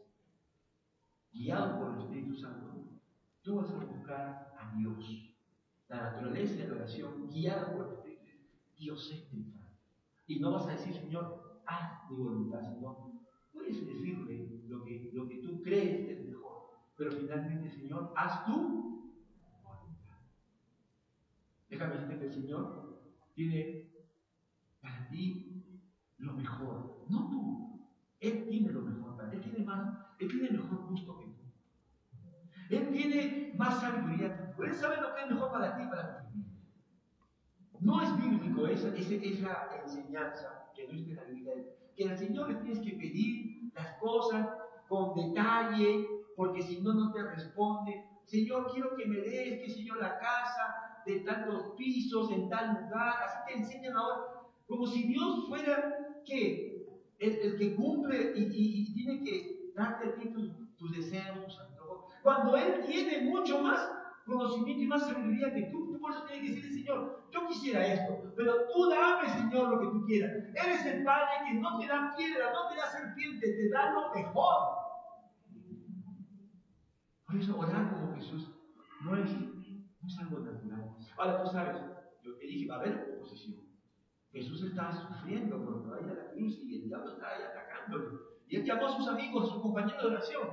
guiado 1.32 1.80
por 1.80 1.94
el 1.94 2.00
Espíritu 2.02 2.36
Santo, 2.36 3.00
tú 3.42 3.56
vas 3.56 3.72
a 3.72 3.78
buscar 3.78 4.54
a 4.60 4.76
Dios. 4.76 5.06
La 5.88 6.12
naturaleza 6.12 6.56
de 6.56 6.68
la 6.68 6.76
oración, 6.76 7.30
guiada 7.30 7.72
por 7.72 7.88
el 7.88 7.94
Espíritu, 7.94 8.26
es 8.26 8.76
diocéntrica. 8.78 9.70
Y 10.28 10.42
no 10.42 10.52
vas 10.52 10.68
a 10.68 10.72
decir, 10.72 10.94
Señor, 10.94 11.62
haz 11.66 12.12
mi 12.12 12.18
voluntad, 12.18 12.62
sino 12.62 13.22
puedes 13.54 13.86
decirle 13.86 14.53
lo 15.14 15.28
que 15.28 15.38
tú 15.38 15.62
crees 15.62 16.10
es 16.10 16.26
mejor. 16.26 16.72
Pero 16.96 17.12
finalmente, 17.12 17.70
Señor, 17.70 18.14
haz 18.16 18.46
tu 18.46 19.12
voluntad. 19.64 20.20
Déjame 21.70 21.94
decirte 21.94 22.20
que 22.20 22.26
el 22.26 22.34
Señor 22.34 23.04
tiene 23.34 23.92
para 24.82 25.08
ti 25.10 25.64
lo 26.18 26.34
mejor, 26.34 27.06
no 27.10 27.30
tú. 27.30 27.90
Él 28.20 28.48
tiene 28.50 28.72
lo 28.72 28.82
mejor 28.82 29.18
para 29.18 29.30
ti. 29.30 29.38
Él 29.38 29.44
tiene 29.44 29.66
más, 29.66 29.94
Él 30.20 30.28
tiene 30.30 30.50
mejor 30.52 30.88
gusto 30.88 31.20
que 31.20 31.26
tú. 31.26 31.44
Él 32.70 32.90
tiene 32.92 33.54
más 33.58 33.82
sabiduría 33.82 34.36
que 34.38 34.54
tú. 34.54 34.64
Él 34.64 34.74
sabe 34.76 35.02
lo 35.02 35.14
que 35.14 35.22
es 35.22 35.30
mejor 35.30 35.52
para 35.52 35.76
ti 35.76 35.84
y 35.84 35.88
para 35.88 36.18
tu 36.18 36.24
familia. 36.24 36.52
No 37.80 38.02
es 38.02 38.18
bíblico 38.18 38.68
esa, 38.68 38.96
esa, 38.96 39.82
enseñanza 39.84 40.72
que 40.74 40.88
no 40.88 40.94
está 40.94 41.10
en 41.10 41.16
la 41.16 41.24
Biblia. 41.26 41.54
Que 41.96 42.10
al 42.10 42.18
Señor 42.18 42.50
le 42.50 42.56
tienes 42.56 42.80
que 42.80 42.92
pedir 42.92 43.72
las 43.74 43.98
cosas 44.00 44.48
con 44.94 45.16
detalle, 45.16 46.08
porque 46.36 46.62
si 46.62 46.80
no, 46.82 46.94
no 46.94 47.12
te 47.12 47.24
responde. 47.24 48.06
Señor, 48.26 48.72
quiero 48.72 48.96
que 48.96 49.08
me 49.08 49.18
des, 49.18 49.60
que 49.60 49.70
sé 49.70 49.84
yo, 49.84 49.96
la 49.96 50.20
casa 50.20 51.02
de 51.04 51.22
tantos 51.22 51.74
pisos 51.76 52.30
en 52.30 52.48
tal 52.48 52.80
lugar. 52.80 53.16
Así 53.26 53.38
te 53.48 53.60
enseñan 53.60 53.98
ahora, 53.98 54.22
como 54.68 54.86
si 54.86 55.08
Dios 55.08 55.48
fuera, 55.48 56.22
¿qué? 56.24 56.86
El, 57.18 57.32
el 57.40 57.58
que 57.58 57.76
cumple 57.76 58.34
y, 58.36 58.44
y, 58.44 58.82
y, 58.82 58.94
tiene 58.94 59.24
que 59.24 59.72
darte 59.76 60.10
a 60.10 60.16
ti 60.16 60.30
tus, 60.30 60.92
deseos. 60.96 61.60
Cuando 62.22 62.56
Él 62.56 62.84
tiene 62.86 63.22
mucho 63.22 63.62
más 63.62 63.90
conocimiento 64.26 64.84
y 64.84 64.88
más 64.88 65.08
sabiduría 65.08 65.54
que 65.54 65.64
tú, 65.64 65.92
tú 65.92 66.00
por 66.00 66.12
eso 66.12 66.24
tienes 66.26 66.44
que 66.44 66.56
decirle, 66.56 66.78
Señor, 66.78 67.28
yo 67.32 67.48
quisiera 67.48 67.86
esto, 67.86 68.32
pero 68.36 68.68
tú 68.68 68.90
dame, 68.90 69.28
Señor, 69.30 69.70
lo 69.70 69.80
que 69.80 69.88
tú 69.88 70.06
quieras. 70.06 70.32
Eres 70.54 70.86
el 70.86 71.04
Padre 71.04 71.32
que 71.48 71.54
no 71.56 71.80
te 71.80 71.88
da 71.88 72.14
piedra, 72.16 72.52
no 72.52 72.70
te 72.70 72.76
da 72.76 72.88
serpiente, 72.92 73.48
te 73.48 73.70
da 73.70 73.92
lo 73.92 74.14
mejor. 74.14 74.83
Por 77.34 77.42
eso 77.42 77.58
orar 77.58 77.90
como 77.90 78.14
Jesús 78.14 78.48
no 79.04 79.16
es, 79.16 79.32
no 79.32 80.08
es 80.08 80.20
algo 80.20 80.38
natural. 80.38 80.96
Ahora 81.18 81.44
tú 81.44 81.50
sabes, 81.50 81.82
yo 82.22 82.36
te 82.36 82.46
dije, 82.46 82.70
va 82.70 82.76
a 82.76 82.80
haber 82.82 83.18
oposición. 83.18 83.60
Jesús 84.32 84.62
estaba 84.62 84.94
sufriendo 84.94 85.58
por 85.66 85.92
va 85.92 85.98
a 85.98 86.02
ir 86.02 86.12
a 86.12 86.14
la 86.14 86.30
cruz 86.30 86.60
y 86.64 86.76
el 86.76 86.88
diablo 86.90 87.14
estaba 87.14 87.34
ahí 87.34 87.42
atacándole. 87.42 88.20
Y 88.48 88.58
él 88.58 88.66
llamó 88.66 88.86
a 88.86 88.98
sus 88.98 89.08
amigos, 89.08 89.50
a 89.50 89.54
sus 89.54 89.64
compañeros 89.64 90.04
de 90.04 90.10
oración. 90.10 90.48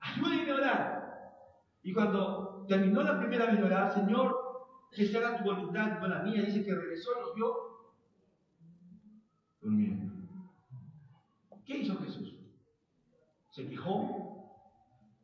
Ayúdenme 0.00 0.50
a 0.50 0.54
orar. 0.56 1.42
Y 1.82 1.94
cuando 1.94 2.66
terminó 2.68 3.02
la 3.02 3.18
primera 3.18 3.46
vez 3.46 3.56
de 3.56 3.64
orar, 3.64 3.94
Señor, 3.94 4.36
que 4.90 5.06
se 5.06 5.16
haga 5.16 5.38
tu 5.38 5.44
voluntad, 5.44 6.00
no 6.00 6.06
la 6.06 6.22
mía, 6.22 6.42
dice 6.42 6.66
que 6.66 6.74
regresó 6.74 7.12
y 7.16 7.20
los 7.22 7.34
vio 7.34 7.54
durmiendo. 9.62 10.12
¿Qué 11.64 11.78
hizo 11.78 11.96
Jesús? 11.96 12.34
¿Se 13.52 13.66
quejó? 13.66 14.31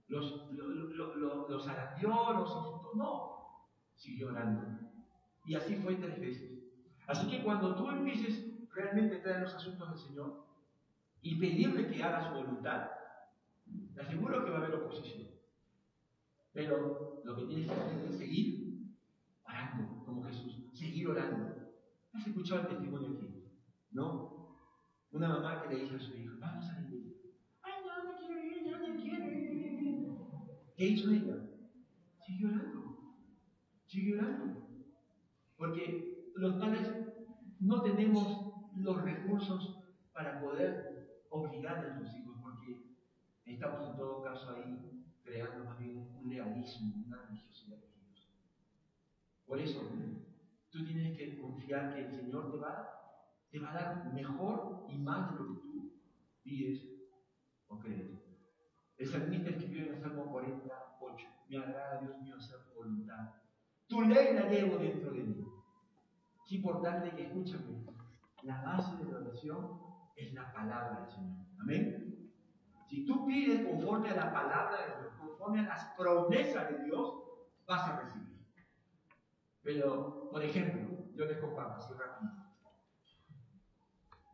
¿Los, 0.08 0.50
los, 0.52 0.68
los, 0.96 1.16
los, 1.16 1.48
los. 1.48 2.94
No. 2.94 3.38
Siguió 3.94 4.28
orando. 4.28 4.88
Y 5.44 5.54
así 5.54 5.76
fue 5.76 5.96
tres 5.96 6.20
veces. 6.20 6.58
Así 7.06 7.28
que 7.28 7.42
cuando 7.42 7.74
tú 7.74 7.88
empieces 7.88 8.44
realmente 8.72 9.16
a 9.16 9.22
traer 9.22 9.40
los 9.40 9.54
asuntos 9.54 9.88
del 9.88 9.98
Señor 9.98 10.44
y 11.22 11.38
pedirle 11.38 11.88
que 11.88 12.02
haga 12.02 12.28
su 12.28 12.34
voluntad, 12.34 12.90
te 13.94 14.00
aseguro 14.00 14.44
que 14.44 14.50
va 14.50 14.58
a 14.58 14.62
haber 14.62 14.74
oposición. 14.74 15.28
Pero 16.52 17.22
lo 17.24 17.36
que 17.36 17.44
tienes 17.44 17.66
que 17.66 17.72
hacer 17.72 18.04
es 18.04 18.18
seguir 18.18 18.94
orando, 19.44 20.04
como 20.04 20.24
Jesús, 20.24 20.64
seguir 20.72 21.08
orando. 21.08 21.54
¿Has 22.12 22.26
escuchado 22.26 22.62
el 22.62 22.68
testimonio 22.68 23.16
aquí? 23.16 23.44
¿No? 23.90 24.56
Una 25.12 25.28
mamá 25.28 25.62
que 25.62 25.74
le 25.74 25.82
dice 25.82 25.96
a 25.96 26.00
su 26.00 26.16
hijo, 26.16 26.36
vamos 26.38 26.64
a 26.68 26.72
la 26.72 26.88
Ay, 27.62 27.82
no, 27.86 28.04
no 28.04 28.18
quiero 28.18 28.44
ir, 28.44 28.70
no, 28.70 28.78
no 28.78 29.02
quiero 29.02 29.32
ir. 29.32 29.48
¿Qué 30.78 30.86
hizo 30.86 31.10
ella? 31.10 31.34
Siguió 32.24 32.50
orando. 32.50 33.16
Siguió 33.84 34.18
orando. 34.18 34.68
Porque 35.56 36.30
los 36.36 36.54
padres 36.54 36.88
no 37.58 37.82
tenemos 37.82 38.52
los 38.76 39.02
recursos 39.02 39.76
para 40.12 40.40
poder 40.40 41.24
obligar 41.30 41.78
a 41.78 41.82
nuestros 41.82 42.16
hijos, 42.16 42.36
porque 42.40 42.94
estamos 43.44 43.90
en 43.90 43.96
todo 43.96 44.22
caso 44.22 44.54
ahí 44.54 45.04
creando 45.24 45.64
más 45.64 45.80
bien 45.80 45.98
un 46.22 46.30
legalismo, 46.30 46.94
una 47.06 47.22
religiosidad 47.22 47.78
de 47.78 47.86
ellos. 47.86 48.30
Por 49.46 49.58
eso, 49.58 49.80
tú 50.70 50.84
tienes 50.84 51.18
que 51.18 51.40
confiar 51.40 51.92
que 51.92 52.02
el 52.02 52.12
Señor 52.12 52.52
te 52.52 52.56
va, 52.56 53.34
te 53.50 53.58
va 53.58 53.72
a 53.72 53.74
dar 53.74 54.14
mejor 54.14 54.86
y 54.88 54.96
más 54.96 55.32
de 55.32 55.38
lo 55.40 55.48
que 55.48 55.60
tú 55.60 55.92
pides 56.44 56.88
o 57.66 57.80
crees. 57.80 58.27
El 58.98 59.06
salmista 59.06 59.50
escribió 59.50 59.86
en 59.86 59.94
el 59.94 60.00
Salmo 60.00 60.26
48, 60.32 61.28
me 61.48 61.58
agrada, 61.58 62.00
Dios 62.00 62.18
mío, 62.20 62.34
hacer 62.36 62.58
tu 62.64 62.74
voluntad. 62.74 63.34
Tu 63.86 64.02
ley 64.02 64.34
la 64.34 64.48
llevo 64.48 64.76
dentro 64.78 65.12
de 65.12 65.22
mí. 65.22 65.46
Es 66.44 66.52
importante 66.52 67.14
que 67.14 67.26
escúchame. 67.26 67.86
La 68.42 68.60
base 68.62 68.96
de 68.96 69.10
la 69.10 69.18
oración 69.18 69.80
es 70.16 70.34
la 70.34 70.52
palabra 70.52 71.00
del 71.00 71.10
Señor. 71.10 71.46
Amén. 71.60 72.32
Si 72.88 73.06
tú 73.06 73.24
pides 73.26 73.66
conforme 73.66 74.10
a 74.10 74.16
la 74.16 74.32
palabra 74.32 74.78
de 74.78 75.00
Dios, 75.00 75.14
conforme 75.18 75.60
a 75.60 75.68
las 75.68 75.84
promesas 75.96 76.68
de 76.70 76.84
Dios, 76.84 77.22
vas 77.66 77.88
a 77.88 78.00
recibir. 78.00 78.38
Pero, 79.62 80.28
por 80.30 80.42
ejemplo, 80.42 81.06
yo 81.14 81.24
les 81.24 81.38
comparto 81.38 81.76
así 81.76 81.92
rápido. 81.94 82.32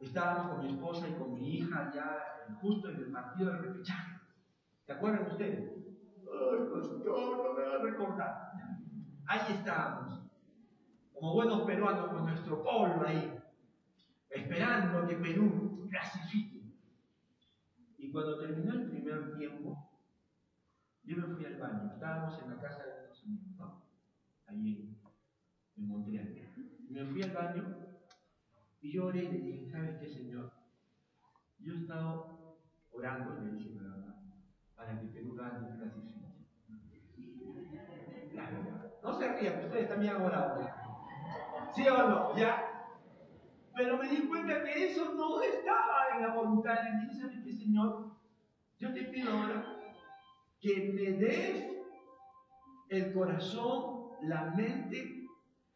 Estábamos 0.00 0.52
con 0.52 0.64
mi 0.64 0.72
esposa 0.72 1.08
y 1.08 1.14
con 1.14 1.34
mi 1.34 1.58
hija 1.58 1.90
ya 1.94 2.56
justo 2.60 2.88
en 2.88 2.96
el 2.96 3.12
partido 3.12 3.50
del 3.50 3.62
repechaje. 3.62 4.23
¿Se 4.86 4.92
acuerdan 4.92 5.26
ustedes? 5.26 5.70
Ay, 6.26 6.58
pastor, 6.72 7.44
no 7.44 7.54
me 7.54 7.62
va 7.62 7.74
a 7.74 7.82
recordar. 7.82 8.52
Ahí 9.26 9.54
estábamos 9.54 10.24
como 11.14 11.32
buenos 11.32 11.62
peruanos 11.62 12.10
con 12.10 12.26
nuestro 12.26 12.62
pueblo 12.62 13.06
ahí, 13.06 13.32
esperando 14.28 15.06
que 15.06 15.14
Perú 15.16 15.88
clasifique. 15.88 16.74
Y 17.96 18.12
cuando 18.12 18.38
terminó 18.38 18.74
el 18.74 18.90
primer 18.90 19.38
tiempo, 19.38 19.90
yo 21.04 21.16
me 21.16 21.34
fui 21.34 21.46
al 21.46 21.56
baño. 21.56 21.92
Estábamos 21.94 22.42
en 22.42 22.50
la 22.50 22.60
casa 22.60 22.84
de 22.84 23.04
unos 23.04 23.22
amigos, 23.24 23.56
¿no? 23.56 23.82
Allí 24.46 24.98
en, 25.76 25.88
Montreal. 25.88 26.34
Me 26.90 27.06
fui 27.06 27.22
al 27.22 27.32
baño 27.32 27.76
y 28.82 28.92
yo 28.92 29.06
oré 29.06 29.24
y 29.24 29.32
le 29.32 29.38
dije, 29.38 29.70
¿sabes 29.70 29.98
qué, 29.98 30.08
Señor? 30.08 30.52
Yo 31.58 31.72
he 31.72 31.78
estado 31.78 32.58
orando, 32.92 33.40
le 33.40 33.52
dije. 33.52 33.74
No 39.02 39.12
se 39.12 39.32
rían, 39.34 39.64
ustedes 39.64 39.88
también 39.88 40.16
han 40.16 40.22
orado. 40.22 40.66
¿Sí 41.74 41.86
o 41.88 42.08
no? 42.08 42.36
¿Ya? 42.36 42.70
Pero 43.74 43.98
me 43.98 44.08
di 44.08 44.26
cuenta 44.28 44.62
que 44.62 44.90
eso 44.90 45.14
no 45.14 45.42
estaba 45.42 46.08
en 46.14 46.22
la 46.22 46.34
voluntad 46.34 46.82
de 46.82 47.00
Dios. 47.00 47.18
¿Sabes 47.18 47.42
qué, 47.44 47.52
Señor? 47.52 48.12
Yo 48.78 48.94
te 48.94 49.02
pido 49.04 49.32
ahora 49.32 49.64
que 50.60 50.92
me 50.94 51.18
des 51.18 51.66
el 52.88 53.12
corazón, 53.12 54.10
la 54.22 54.52
mente, 54.56 55.26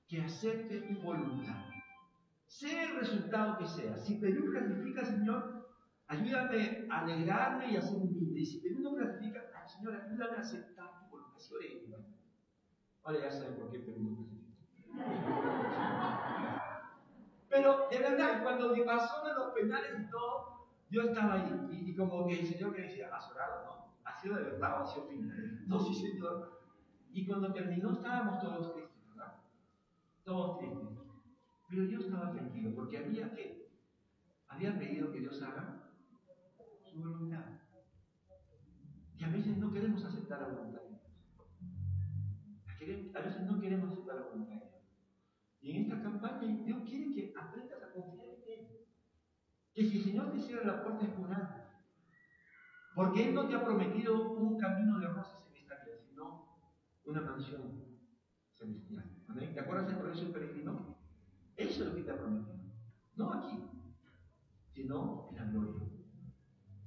que 0.09 0.23
acepte 0.23 0.81
tu 0.81 1.03
voluntad. 1.03 1.65
Sea 2.47 2.85
el 2.85 2.97
resultado 2.97 3.59
que 3.59 3.67
sea. 3.67 3.99
Si 3.99 4.15
Perú 4.17 4.51
clasifica, 4.51 5.05
Señor, 5.05 5.58
ayúdame 6.09 6.87
a 6.91 7.01
alegrarme 7.01 7.73
y 7.73 7.77
a 7.77 7.83
ser 7.83 7.97
humilde. 7.97 8.41
Y 8.41 8.47
si 8.47 8.61
Perú 8.61 8.81
no 8.81 8.95
clasifica, 8.95 9.45
Señor, 9.67 9.95
ayúdame 9.95 10.37
a 10.37 10.41
aceptar 10.41 10.99
tu 10.99 11.11
voluntad. 11.11 11.39
Ahora 13.05 13.21
ya 13.21 13.31
saben 13.31 13.57
por 13.57 13.71
qué 13.71 13.85
clasifica. 13.85 14.39
Pero 17.49 17.89
de 17.91 17.99
verdad, 17.99 18.43
cuando 18.43 18.75
me 18.75 18.83
pasó 18.83 19.27
de 19.27 19.35
los 19.35 19.53
penales 19.53 20.01
y 20.01 20.11
todo, 20.11 20.69
yo 20.91 21.03
estaba 21.03 21.35
ahí. 21.35 21.69
Y, 21.71 21.95
como 21.95 22.27
que 22.27 22.41
el 22.41 22.47
Señor 22.47 22.73
me 22.73 22.83
decía, 22.83 23.15
has 23.15 23.31
orado, 23.31 23.65
¿no? 23.65 23.95
¿Ha 24.05 24.15
sido 24.21 24.37
de 24.37 24.45
verdad 24.45 24.81
o 24.81 24.85
ha 24.85 24.87
sido 24.87 25.07
final? 25.07 25.65
No, 25.67 25.81
sí, 25.81 25.95
Señor. 25.95 26.61
Y 27.13 27.27
cuando 27.27 27.53
terminó 27.53 27.93
estábamos 27.93 28.41
todos 28.41 28.75
tristes, 28.75 29.09
¿verdad? 29.09 29.35
Todos 30.25 30.59
tristes. 30.59 30.89
Pero 31.69 31.85
yo 31.85 32.01
estaba 32.01 32.31
tranquilo, 32.33 32.75
porque 32.75 32.99
había 32.99 33.35
que, 33.35 33.71
había 34.49 34.79
pedido 34.79 35.13
que 35.13 35.21
Dios 35.21 35.43
haga 35.43 35.88
su 36.91 36.99
voluntad. 37.01 37.45
Y 39.17 39.25
a 39.25 39.29
veces 39.29 39.59
no 39.59 39.73
queremos 39.73 40.05
aceptar 40.05 40.41
la 40.41 40.49
voluntad 40.49 40.81
de 40.81 40.89
Dios. 40.89 40.99
A 43.15 43.21
veces 43.21 43.43
no 43.43 43.61
queremos 43.61 43.93
aceptar 43.93 44.17
la 44.17 44.23
voluntad 44.23 44.55
de 44.55 44.61
Dios. 44.61 44.83
Y 45.61 45.71
en 45.73 45.83
esta 45.83 46.03
campaña 46.03 46.65
Dios 46.65 46.83
quiere 46.89 47.15
que 47.15 47.35
aprendas 47.37 47.83
a 47.83 47.93
confiar 47.93 48.27
en 48.29 48.43
Él. 48.47 48.87
Que 49.75 49.85
si 49.85 49.99
el 49.99 50.05
Señor 50.05 50.33
te 50.33 50.41
cierra 50.41 50.65
la 50.65 50.83
puerta 50.83 51.05
es 51.05 51.11
por 51.13 51.33
algo. 51.33 51.59
Porque 52.95 53.29
Él 53.29 53.35
no 53.35 53.47
te 53.49 53.55
ha 53.55 53.65
prometido 53.65 54.33
un 54.33 54.59
camino 54.59 54.99
de 54.99 55.09
rosas 55.09 55.43
en 55.51 55.57
esta 55.57 55.85
vida, 55.85 55.97
sino 56.09 56.59
una 57.05 57.21
mansión 57.21 57.85
celestial. 58.55 59.05
¿Te 59.55 59.61
acuerdas 59.61 59.89
del 59.89 59.99
proceso 59.99 60.33
peregrino? 60.33 60.97
Eso 61.57 61.83
es 61.83 61.89
lo 61.89 61.95
que 61.95 62.03
te 62.03 62.11
ha 62.11 62.19
prometido. 62.19 62.59
No 63.17 63.33
aquí, 63.33 63.65
sino 64.75 65.29
en 65.31 65.37
la 65.37 65.45
gloria. 65.45 65.98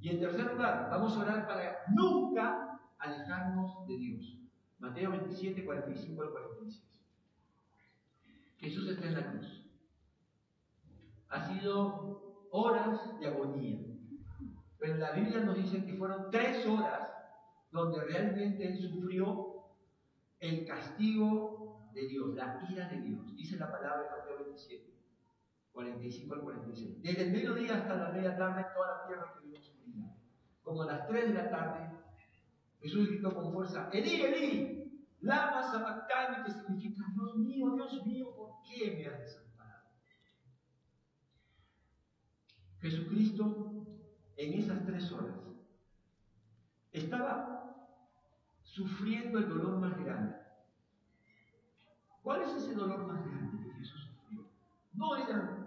Y 0.02 0.10
en 0.10 0.20
tercer 0.20 0.52
lugar, 0.52 0.90
vamos 0.90 1.16
a 1.16 1.20
orar 1.20 1.48
para 1.48 1.84
nunca 1.90 2.80
alejarnos 2.98 3.88
de 3.88 3.98
Dios. 3.98 4.38
Mateo 4.80 5.12
27, 5.12 5.64
45 5.64 6.24
al 6.24 6.30
46. 6.32 6.84
Jesús 8.58 8.90
está 8.90 9.08
en 9.08 9.14
la 9.14 9.32
cruz. 9.32 9.64
Ha 11.30 11.48
sido 11.48 12.48
horas 12.50 13.20
de 13.20 13.28
agonía. 13.28 13.80
Pero 14.80 14.98
la 14.98 15.12
Biblia 15.12 15.42
nos 15.42 15.56
dice 15.56 15.86
que 15.86 15.94
fueron 15.94 16.32
tres 16.32 16.66
horas 16.66 17.14
donde 17.72 18.04
realmente 18.04 18.68
Él 18.68 18.78
sufrió 18.78 19.66
el 20.40 20.66
castigo 20.66 21.92
de 21.94 22.08
Dios, 22.08 22.34
la 22.36 22.60
ira 22.70 22.88
de 22.88 23.02
Dios. 23.02 23.36
Dice 23.36 23.58
la 23.58 23.72
palabra 23.72 24.04
de 24.04 24.10
Mateo 24.10 24.46
27, 24.46 24.92
45 25.74 26.36
al 26.36 26.42
46. 26.42 27.02
Desde 27.02 27.24
el 27.24 27.32
mediodía 27.32 27.78
hasta 27.78 27.96
la 27.96 28.10
media 28.10 28.38
tarde 28.38 28.66
toda 28.74 28.98
la 28.98 29.08
tierra 29.08 29.34
que 29.34 29.48
vio 29.48 29.62
sufrida. 29.62 30.16
Como 30.64 30.84
a 30.84 30.86
las 30.86 31.08
3 31.08 31.28
de 31.30 31.34
la 31.34 31.50
tarde, 31.50 31.98
Jesús 32.82 33.10
gritó 33.10 33.34
con 33.34 33.54
fuerza, 33.54 33.90
Elí, 33.92 34.22
Elí, 34.22 34.82
Lama 35.22 35.62
sabactani, 35.72 36.44
que 36.44 36.52
significa, 36.52 37.06
Dios 37.14 37.38
mío, 37.38 37.76
Dios 37.76 38.06
mío, 38.06 38.36
¿por 38.36 38.62
qué 38.64 38.98
me 38.98 39.06
has 39.06 39.20
desamparado? 39.20 39.84
Jesucristo, 42.80 43.86
en 44.36 44.54
esas 44.54 44.84
tres 44.86 45.12
horas, 45.12 45.36
estaba 46.92 47.62
sufriendo 48.64 49.38
el 49.38 49.48
dolor 49.48 49.78
más 49.78 49.98
grande. 50.04 50.36
¿Cuál 52.24 52.42
es 52.42 52.54
ese 52.56 52.74
dolor 52.74 53.06
más 53.06 53.24
grande 53.24 53.64
que 53.64 53.74
Jesús 53.76 54.02
sufrió? 54.02 54.48
No 54.94 55.16
eran, 55.16 55.61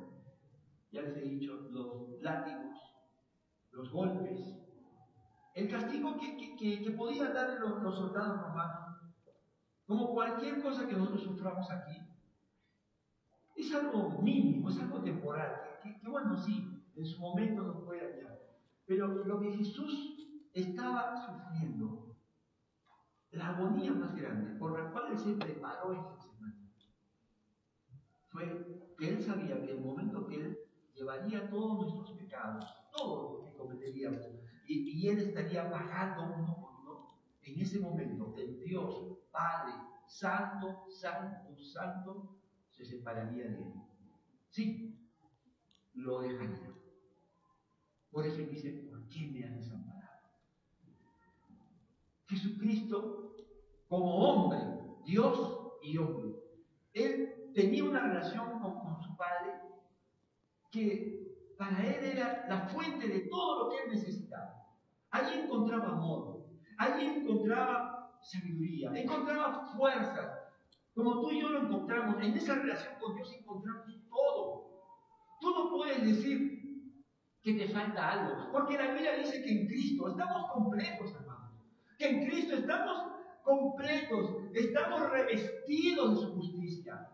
ya 0.94 1.02
les 1.02 1.16
he 1.16 1.22
dicho, 1.22 1.68
los 1.70 2.22
látigos, 2.22 2.76
los 3.72 3.90
golpes, 3.90 4.40
el 5.54 5.68
castigo 5.68 6.16
que, 6.18 6.56
que, 6.56 6.90
podían 6.92 7.34
darle 7.34 7.58
los, 7.58 7.82
los 7.82 7.96
soldados 7.96 8.40
romanos 8.40 8.84
como 9.86 10.14
cualquier 10.14 10.62
cosa 10.62 10.86
que 10.86 10.94
nosotros 10.94 11.22
suframos 11.22 11.70
aquí, 11.70 11.98
es 13.56 13.74
algo 13.74 14.22
mínimo, 14.22 14.70
es 14.70 14.78
algo 14.78 15.02
temporal, 15.02 15.78
que, 15.82 16.08
bueno, 16.08 16.36
sí, 16.36 16.82
en 16.96 17.04
su 17.04 17.20
momento 17.20 17.62
nos 17.62 17.84
puede 17.84 18.14
ayudar. 18.14 18.40
Pero 18.86 19.24
lo 19.24 19.40
que 19.40 19.52
Jesús 19.52 20.16
estaba 20.52 21.16
sufriendo 21.16 22.16
la 23.32 23.48
agonía 23.48 23.92
más 23.92 24.14
grande 24.14 24.58
por 24.58 24.78
la 24.78 24.90
cual 24.90 25.10
él 25.10 25.18
se 25.18 25.32
preparó 25.32 25.92
esta 25.92 26.16
semana 26.16 26.54
fue 28.28 28.94
que 28.98 29.08
él 29.08 29.22
sabía 29.22 29.60
que 29.60 29.72
el 29.72 29.80
momento 29.80 30.26
que 30.26 30.36
él 30.36 30.63
llevaría 30.94 31.48
todos 31.50 31.74
nuestros 31.80 32.12
pecados, 32.18 32.64
todos 32.96 33.32
los 33.32 33.44
que 33.44 33.56
cometeríamos, 33.56 34.20
y, 34.66 35.08
él 35.08 35.18
estaría 35.18 35.70
pagando 35.70 36.22
uno 36.22 36.56
por 36.58 36.80
uno, 36.80 37.18
en 37.42 37.60
ese 37.60 37.78
momento 37.80 38.34
el 38.38 38.58
Dios 38.60 39.18
Padre, 39.30 39.74
Santo, 40.06 40.86
Santo, 40.88 41.54
Santo, 41.58 42.38
se 42.70 42.84
separaría 42.84 43.44
de 43.44 43.62
él. 43.62 43.74
Sí, 44.48 44.96
lo 45.94 46.20
dejaría. 46.20 46.72
Por 48.10 48.26
eso 48.26 48.38
dice, 48.38 48.70
¿por 48.88 49.06
qué 49.08 49.26
me 49.26 49.44
has 49.44 49.56
desamparado? 49.56 50.22
Jesucristo, 52.26 53.34
como 53.88 54.16
hombre, 54.16 54.60
Dios 55.04 55.72
y 55.82 55.98
hombre, 55.98 56.36
él 56.94 57.50
tenía 57.54 57.84
una 57.84 58.00
relación 58.00 58.60
con 58.60 59.02
su 59.02 59.16
Padre 59.16 59.63
que 60.74 61.54
para 61.56 61.80
él 61.86 62.04
era 62.04 62.46
la 62.48 62.68
fuente 62.68 63.06
de 63.06 63.20
todo 63.20 63.64
lo 63.64 63.70
que 63.70 63.84
él 63.84 63.90
necesitaba. 63.90 64.66
Allí 65.10 65.40
encontraba 65.40 65.90
amor, 65.90 66.44
allí 66.78 67.06
encontraba 67.06 68.18
sabiduría, 68.20 68.90
encontraba 68.94 69.72
fuerzas. 69.76 70.40
Como 70.92 71.20
tú 71.20 71.30
y 71.30 71.40
yo 71.40 71.48
lo 71.50 71.66
encontramos, 71.66 72.20
en 72.22 72.34
esa 72.34 72.56
relación 72.56 72.94
con 73.00 73.14
Dios 73.14 73.32
encontramos 73.38 73.86
todo. 74.08 74.82
Tú 75.40 75.50
no 75.50 75.70
puedes 75.70 76.04
decir 76.04 76.90
que 77.42 77.54
te 77.54 77.68
falta 77.68 78.12
algo, 78.12 78.50
porque 78.50 78.76
la 78.76 78.92
Biblia 78.92 79.16
dice 79.16 79.42
que 79.42 79.52
en 79.52 79.66
Cristo 79.68 80.08
estamos 80.08 80.50
completos, 80.52 81.12
hermanos. 81.14 81.52
Que 81.98 82.08
en 82.08 82.26
Cristo 82.26 82.56
estamos 82.56 83.12
completos, 83.44 84.36
estamos 84.54 85.10
revestidos 85.10 86.14
de 86.14 86.26
su 86.26 86.34
justicia. 86.34 87.08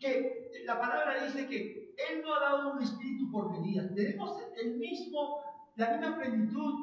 Que 0.00 0.50
la 0.64 0.80
palabra 0.80 1.24
dice 1.24 1.46
que 1.46 1.85
Él 1.96 2.22
no 2.22 2.34
ha 2.34 2.40
dado 2.40 2.72
un 2.72 2.82
espíritu 2.82 3.30
por 3.30 3.50
medida. 3.50 3.88
Tenemos 3.94 4.38
el 4.56 4.76
mismo, 4.76 5.40
la 5.76 5.96
misma 5.96 6.16
plenitud 6.16 6.74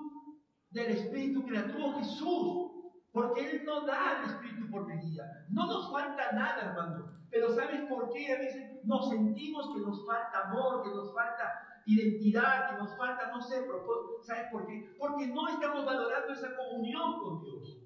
del 0.72 0.92
espíritu 0.92 1.46
que 1.46 1.52
la 1.52 1.68
tuvo 1.68 1.94
Jesús. 1.94 2.70
Porque 3.12 3.48
Él 3.48 3.64
no 3.64 3.82
da 3.86 4.20
el 4.20 4.30
espíritu 4.30 4.72
por 4.72 4.88
medida. 4.88 5.46
No 5.50 5.68
nos 5.68 5.92
falta 5.92 6.32
nada, 6.32 6.64
hermano. 6.64 7.12
Pero 7.30 7.54
¿sabes 7.54 7.82
por 7.88 8.12
qué? 8.12 8.34
A 8.34 8.40
veces 8.40 8.84
nos 8.86 9.10
sentimos 9.10 9.74
que 9.74 9.82
nos 9.82 10.06
falta 10.06 10.50
amor, 10.50 10.84
que 10.84 10.90
nos 10.90 11.14
falta 11.14 11.82
identidad, 11.86 12.70
que 12.70 12.78
nos 12.78 12.98
falta, 12.98 13.28
no 13.28 13.42
sé, 13.42 13.62
propósito. 13.64 14.24
¿Sabes 14.24 14.52
por 14.52 14.66
qué? 14.66 14.96
Porque 14.98 15.28
no 15.28 15.48
estamos 15.48 15.86
valorando 15.86 16.34
esa 16.34 16.56
comunión 16.56 17.20
con 17.20 17.44
Dios. 17.44 17.84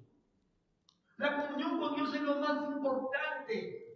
La 1.18 1.42
comunión 1.42 1.78
con 1.78 1.94
Dios 1.94 2.14
es 2.14 2.22
lo 2.22 2.36
más 2.36 2.62
importante. 2.70 3.87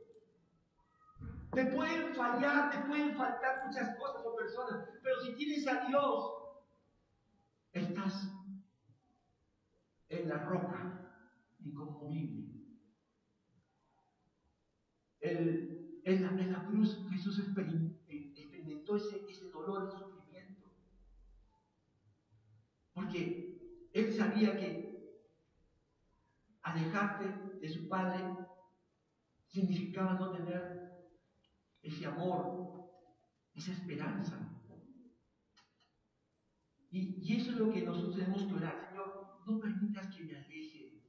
Te 1.53 1.67
pueden 1.67 2.15
fallar, 2.15 2.71
te 2.71 2.79
pueden 2.89 3.15
faltar 3.15 3.67
muchas 3.67 3.95
cosas 3.99 4.23
o 4.25 4.35
personas, 4.35 4.89
pero 5.03 5.21
si 5.21 5.35
tienes 5.35 5.69
a 5.69 5.87
Dios, 5.87 6.33
estás 7.73 8.33
en 10.09 10.29
la 10.31 10.39
roca 10.45 11.29
inconmovible. 11.63 12.53
El, 15.21 16.01
en, 16.05 16.23
la, 16.23 16.29
en, 16.43 16.53
la, 16.53 16.65
cruz 16.65 17.07
Jesús 17.11 17.39
experimentó 17.39 18.97
ese, 18.97 19.25
ese 19.29 19.51
dolor, 19.51 19.89
ese 19.89 19.99
sufrimiento. 19.99 20.73
Porque 22.95 23.91
Él 23.93 24.13
sabía 24.15 24.57
que 24.57 25.21
alejarte 26.63 27.59
de 27.61 27.69
su 27.69 27.89
Padre 27.89 28.25
significaba 29.49 30.15
no 30.15 30.33
tener 30.33 30.92
ese 31.83 32.07
amor, 32.07 32.91
esa 33.55 33.73
esperanza. 33.73 34.53
Y, 36.91 37.35
eso 37.35 37.53
es 37.53 37.57
lo 37.57 37.73
que 37.73 37.83
nosotros 37.83 38.17
tenemos 38.17 38.43
que 38.43 38.55
orar, 38.55 38.87
Señor, 38.89 39.41
no 39.47 39.59
permitas 39.59 40.15
que 40.15 40.25
me 40.25 40.37
aleje 40.37 40.79
de. 40.79 41.03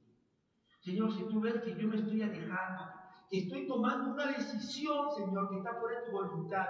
Señor, 0.80 1.14
si 1.14 1.24
tú 1.24 1.40
ves 1.40 1.60
que 1.62 1.76
yo 1.76 1.88
me 1.88 1.96
estoy 1.96 2.22
alejando, 2.22 2.84
que 3.30 3.38
estoy 3.38 3.66
tomando 3.66 4.12
una 4.12 4.26
decisión, 4.26 5.10
Señor, 5.14 5.50
que 5.50 5.58
está 5.58 5.78
por 5.78 5.90
tu 6.04 6.12
voluntad. 6.12 6.66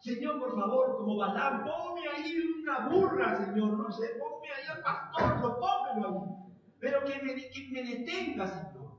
Señor, 0.00 0.38
por 0.38 0.54
favor, 0.54 0.96
como 0.96 1.16
Balán, 1.16 1.64
ponme 1.64 2.08
ahí 2.08 2.36
una 2.62 2.88
burra, 2.88 3.44
Señor, 3.44 3.78
no 3.78 3.90
sé, 3.90 4.16
ponme 4.18 4.48
ahí 4.48 4.76
al 4.76 4.82
pastor, 4.82 5.40
lo 5.40 5.60
pónmelo 5.60 6.08
ahí. 6.08 6.54
Pero 6.78 7.04
que 7.04 7.22
me, 7.22 7.34
que 7.34 7.68
me 7.70 7.82
detenga, 7.82 8.46
Señor. 8.46 8.98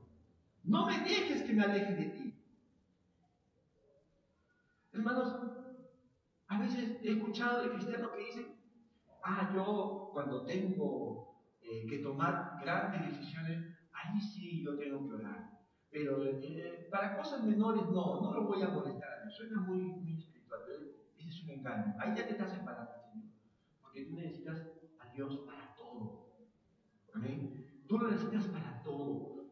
No 0.64 0.86
me 0.86 0.98
dejes 1.00 1.42
que 1.42 1.52
me 1.52 1.64
aleje 1.64 1.94
de 1.94 2.04
ti. 2.06 2.34
Hermanos, 4.92 5.36
a 6.48 6.58
veces 6.58 6.93
he 7.04 7.12
escuchado 7.12 7.62
de 7.62 7.70
cristianos 7.70 8.10
que 8.12 8.24
dicen, 8.24 8.56
ah, 9.22 9.50
yo 9.54 10.10
cuando 10.12 10.44
tengo 10.44 11.38
eh, 11.60 11.86
que 11.86 11.98
tomar 11.98 12.58
grandes 12.62 13.10
decisiones, 13.10 13.76
ahí 13.92 14.20
sí 14.20 14.64
yo 14.64 14.78
tengo 14.78 15.06
que 15.08 15.14
orar. 15.16 15.50
Pero 15.90 16.24
eh, 16.24 16.88
para 16.90 17.16
cosas 17.16 17.44
menores 17.44 17.82
no, 17.90 18.20
no 18.20 18.32
lo 18.32 18.46
voy 18.46 18.62
a 18.62 18.68
molestar. 18.68 19.30
Suena 19.30 19.60
muy, 19.60 19.78
muy 19.78 20.14
espiritual, 20.14 20.60
pero 20.66 20.80
ese 21.18 21.28
es 21.28 21.44
un 21.44 21.50
engaño. 21.50 21.94
Ahí 21.98 22.16
ya 22.16 22.26
te 22.26 22.32
estás 22.32 22.52
separando, 22.52 22.92
Señor. 23.12 23.28
Porque 23.82 24.06
tú 24.06 24.16
necesitas 24.16 24.66
a 24.98 25.12
Dios 25.12 25.40
para 25.46 25.74
todo. 25.76 26.32
¿Amén? 27.14 27.82
Tú 27.86 27.98
lo 27.98 28.10
necesitas 28.10 28.46
para 28.46 28.82
todo. 28.82 29.44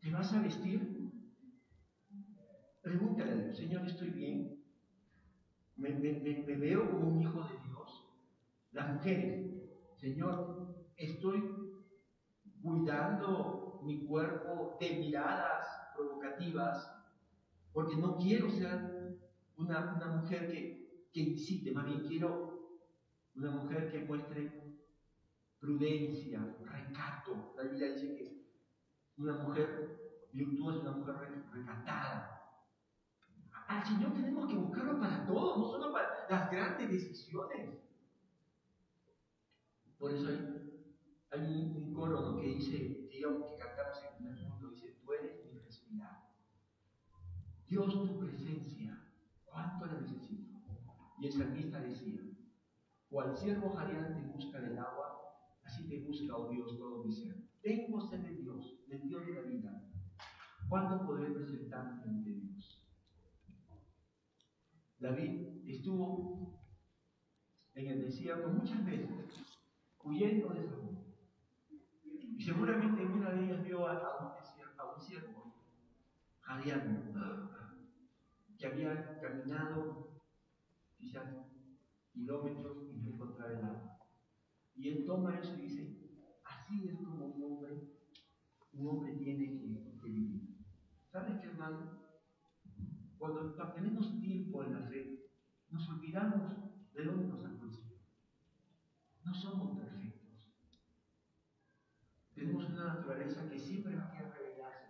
¿Te 0.00 0.10
vas 0.10 0.32
a 0.32 0.42
vestir? 0.42 1.10
Pregúntale 2.80 3.32
a 3.32 3.36
Dios, 3.36 3.56
Señor, 3.56 3.86
¿estoy 3.86 4.10
bien? 4.10 4.61
¿Me, 5.76 5.90
veo 5.90 6.90
como 6.90 7.08
un 7.08 7.22
hijo 7.22 7.42
de 7.42 7.68
Dios? 7.68 8.08
Las 8.72 8.94
mujeres, 8.94 9.50
Señor, 9.96 10.74
estoy 10.96 11.42
cuidando 12.62 13.80
mi 13.84 14.06
cuerpo 14.06 14.76
de 14.80 14.90
miradas 14.98 15.66
provocativas, 15.96 16.90
porque 17.72 17.96
no 17.96 18.16
quiero 18.16 18.50
ser 18.50 19.18
una, 19.56 19.94
una 19.96 20.16
mujer 20.16 20.50
que, 20.50 21.08
que 21.12 21.20
incite, 21.20 21.72
más 21.72 21.86
bien 21.86 22.06
quiero 22.06 22.52
una 23.34 23.50
mujer 23.50 23.90
que 23.90 24.04
muestre 24.04 24.62
prudencia, 25.58 26.56
recato. 26.64 27.54
La 27.56 27.62
Biblia 27.62 27.92
dice 27.92 28.16
que 28.16 28.42
una 29.16 29.38
mujer 29.38 30.28
virtuosa 30.32 30.78
es 30.78 30.82
una 30.82 30.96
mujer 30.96 31.44
recatada. 31.52 32.31
Al 33.72 33.86
Señor 33.86 34.12
tenemos 34.12 34.46
que 34.46 34.54
buscarlo 34.54 35.00
para 35.00 35.24
todo, 35.24 35.56
no 35.56 35.64
solo 35.64 35.92
para 35.94 36.26
las 36.28 36.50
grandes 36.50 36.90
decisiones. 36.90 37.78
Por 39.98 40.12
eso 40.12 40.28
hay, 41.30 41.40
un, 41.40 41.76
un, 41.76 41.94
coro 41.94 42.36
que 42.36 42.48
dice, 42.48 43.08
digamos 43.10 43.50
que 43.50 43.56
cantamos 43.56 43.98
en 44.20 44.26
el 44.26 44.46
mundo, 44.46 44.68
dice, 44.72 44.98
tú 45.02 45.12
eres 45.14 45.42
mi 45.46 45.58
respirar. 45.58 46.28
Dios, 47.66 47.94
tu 47.94 48.18
presencia, 48.18 49.08
¿cuánto 49.46 49.86
la 49.86 50.00
necesito? 50.02 50.52
Y 51.18 51.26
el 51.28 51.32
salmista 51.32 51.80
decía, 51.80 52.20
cual 53.08 53.34
siervo 53.34 53.74
busca 54.34 54.60
del 54.60 54.78
agua, 54.78 55.18
así 55.64 55.88
te 55.88 56.00
busca, 56.00 56.36
oh 56.36 56.50
Dios, 56.50 56.76
todo 56.76 57.04
mi 57.04 57.10
ser. 57.10 57.36
Tengo 57.62 58.02
sed 58.02 58.18
de 58.18 58.34
Dios, 58.34 58.86
del 58.86 59.08
Dios 59.08 59.24
de 59.24 59.32
la 59.32 59.40
vida. 59.40 59.88
¿Cuándo 60.68 61.06
podré 61.06 61.30
presentarme 61.30 62.02
ante 62.02 62.30
Dios? 62.32 62.41
David 65.02 65.66
estuvo 65.66 66.60
en 67.74 67.86
el 67.88 68.02
desierto 68.02 68.48
muchas 68.48 68.86
veces, 68.86 69.10
huyendo 70.04 70.50
de 70.50 70.64
Saúl. 70.64 70.96
Y 72.36 72.40
seguramente 72.40 73.02
en 73.02 73.10
una 73.10 73.30
de 73.30 73.44
ellas 73.44 73.64
vio 73.64 73.88
a, 73.88 74.36
un, 74.36 75.00
siervo 75.00 75.54
jadeando, 76.40 77.50
que 78.56 78.66
había 78.66 79.18
caminado 79.20 80.22
quizás 80.96 81.34
kilómetros 82.12 82.90
y 82.94 82.98
no 82.98 83.14
encontrar 83.14 83.50
el 83.50 83.64
agua. 83.64 83.98
Y 84.76 84.88
él 84.88 85.04
toma 85.04 85.36
eso 85.40 85.54
y 85.56 85.62
dice, 85.62 85.98
así 86.44 86.88
es 86.88 86.94
como 86.94 87.26
un 87.26 87.42
hombre, 87.42 87.88
un 88.74 88.88
hombre 88.88 89.16
tiene 89.16 89.46
que, 89.58 89.98
que 90.00 90.08
vivir. 90.08 90.64
¿Sabes 91.10 91.40
qué, 91.40 91.48
hermano? 91.48 92.01
Cuando 93.22 93.54
tenemos 93.72 94.20
tiempo 94.20 94.64
en 94.64 94.72
la 94.72 94.80
fe, 94.80 95.30
nos 95.70 95.88
olvidamos 95.90 96.56
de 96.92 97.04
dónde 97.04 97.28
nos 97.28 97.62
el 97.62 97.70
Señor. 97.70 98.00
No 99.24 99.32
somos 99.32 99.78
perfectos. 99.78 100.50
Tenemos 102.34 102.68
una 102.68 102.94
naturaleza 102.94 103.48
que 103.48 103.60
siempre 103.60 103.94
va 103.94 104.06
a 104.06 104.10
querer 104.10 104.32
rebelarse 104.32 104.88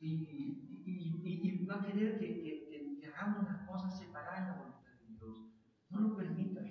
y, 0.00 0.14
y, 0.86 1.60
y, 1.60 1.66
va 1.66 1.74
a 1.74 1.86
querer 1.86 2.18
que, 2.20 3.12
hagamos 3.14 3.44
las 3.44 3.68
cosas 3.68 3.98
separadas 3.98 4.46
de 4.46 4.52
la 4.52 4.58
voluntad 4.58 4.92
de 4.98 5.14
Dios. 5.14 5.50
No 5.90 6.00
lo 6.00 6.16
permita. 6.16 6.62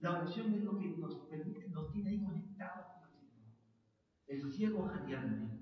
La 0.00 0.18
oración 0.18 0.52
es 0.54 0.64
lo 0.64 0.76
que 0.80 0.88
nos 0.88 1.14
permite, 1.28 1.68
nos 1.68 1.92
tiene 1.92 2.10
ahí 2.10 2.24
conectados 2.24 2.86
con 2.86 3.04
el 3.04 3.28
Señor. 3.28 3.54
el 4.26 4.52
ciego 4.52 4.88
jadeante. 4.88 5.60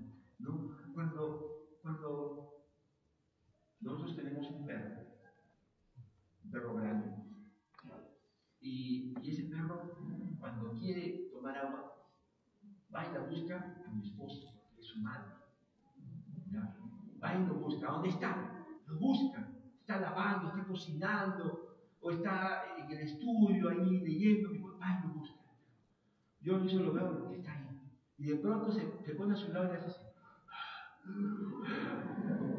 Cuando, 0.95 1.58
cuando 1.89 2.53
nosotros 3.81 4.15
tenemos 4.15 4.47
un 4.51 4.65
perro, 4.65 5.01
un 6.43 6.51
perro 6.51 6.75
grande, 6.75 7.15
y, 8.61 9.15
ese 9.23 9.43
perro, 9.43 9.97
cuando 10.39 10.73
quiere 10.73 11.29
tomar 11.31 11.57
agua, 11.57 12.07
va 12.93 13.07
y 13.07 13.13
la 13.13 13.21
busca 13.21 13.83
a 13.87 13.91
mi 13.91 14.07
esposa, 14.07 14.51
que 14.75 14.81
es 14.81 14.87
su 14.87 15.01
madre. 15.01 15.33
Va 17.23 17.35
y 17.35 17.45
lo 17.47 17.55
busca. 17.55 17.91
¿Dónde 17.91 18.09
está? 18.09 18.65
Lo 18.85 18.99
busca. 18.99 19.47
Está 19.79 19.99
lavando, 19.99 20.49
está 20.49 20.67
cocinando, 20.67 21.77
o 22.01 22.11
está 22.11 22.63
en 22.77 22.91
el 22.91 22.99
estudio 22.99 23.69
ahí 23.69 23.99
leyendo. 23.99 24.77
Va 24.77 24.99
y 24.99 25.07
lo 25.07 25.13
busca. 25.15 25.39
Yo 26.41 26.67
solo 26.67 26.93
veo 26.93 27.29
que 27.29 27.37
está 27.37 27.53
ahí. 27.53 27.81
Y 28.17 28.25
de 28.25 28.35
pronto 28.35 28.71
se, 28.71 28.81
pone 29.15 29.33
a 29.33 29.37
su 29.37 29.51
lado 29.53 29.69
y 29.69 29.71
le 29.71 29.77
hace. 29.77 29.98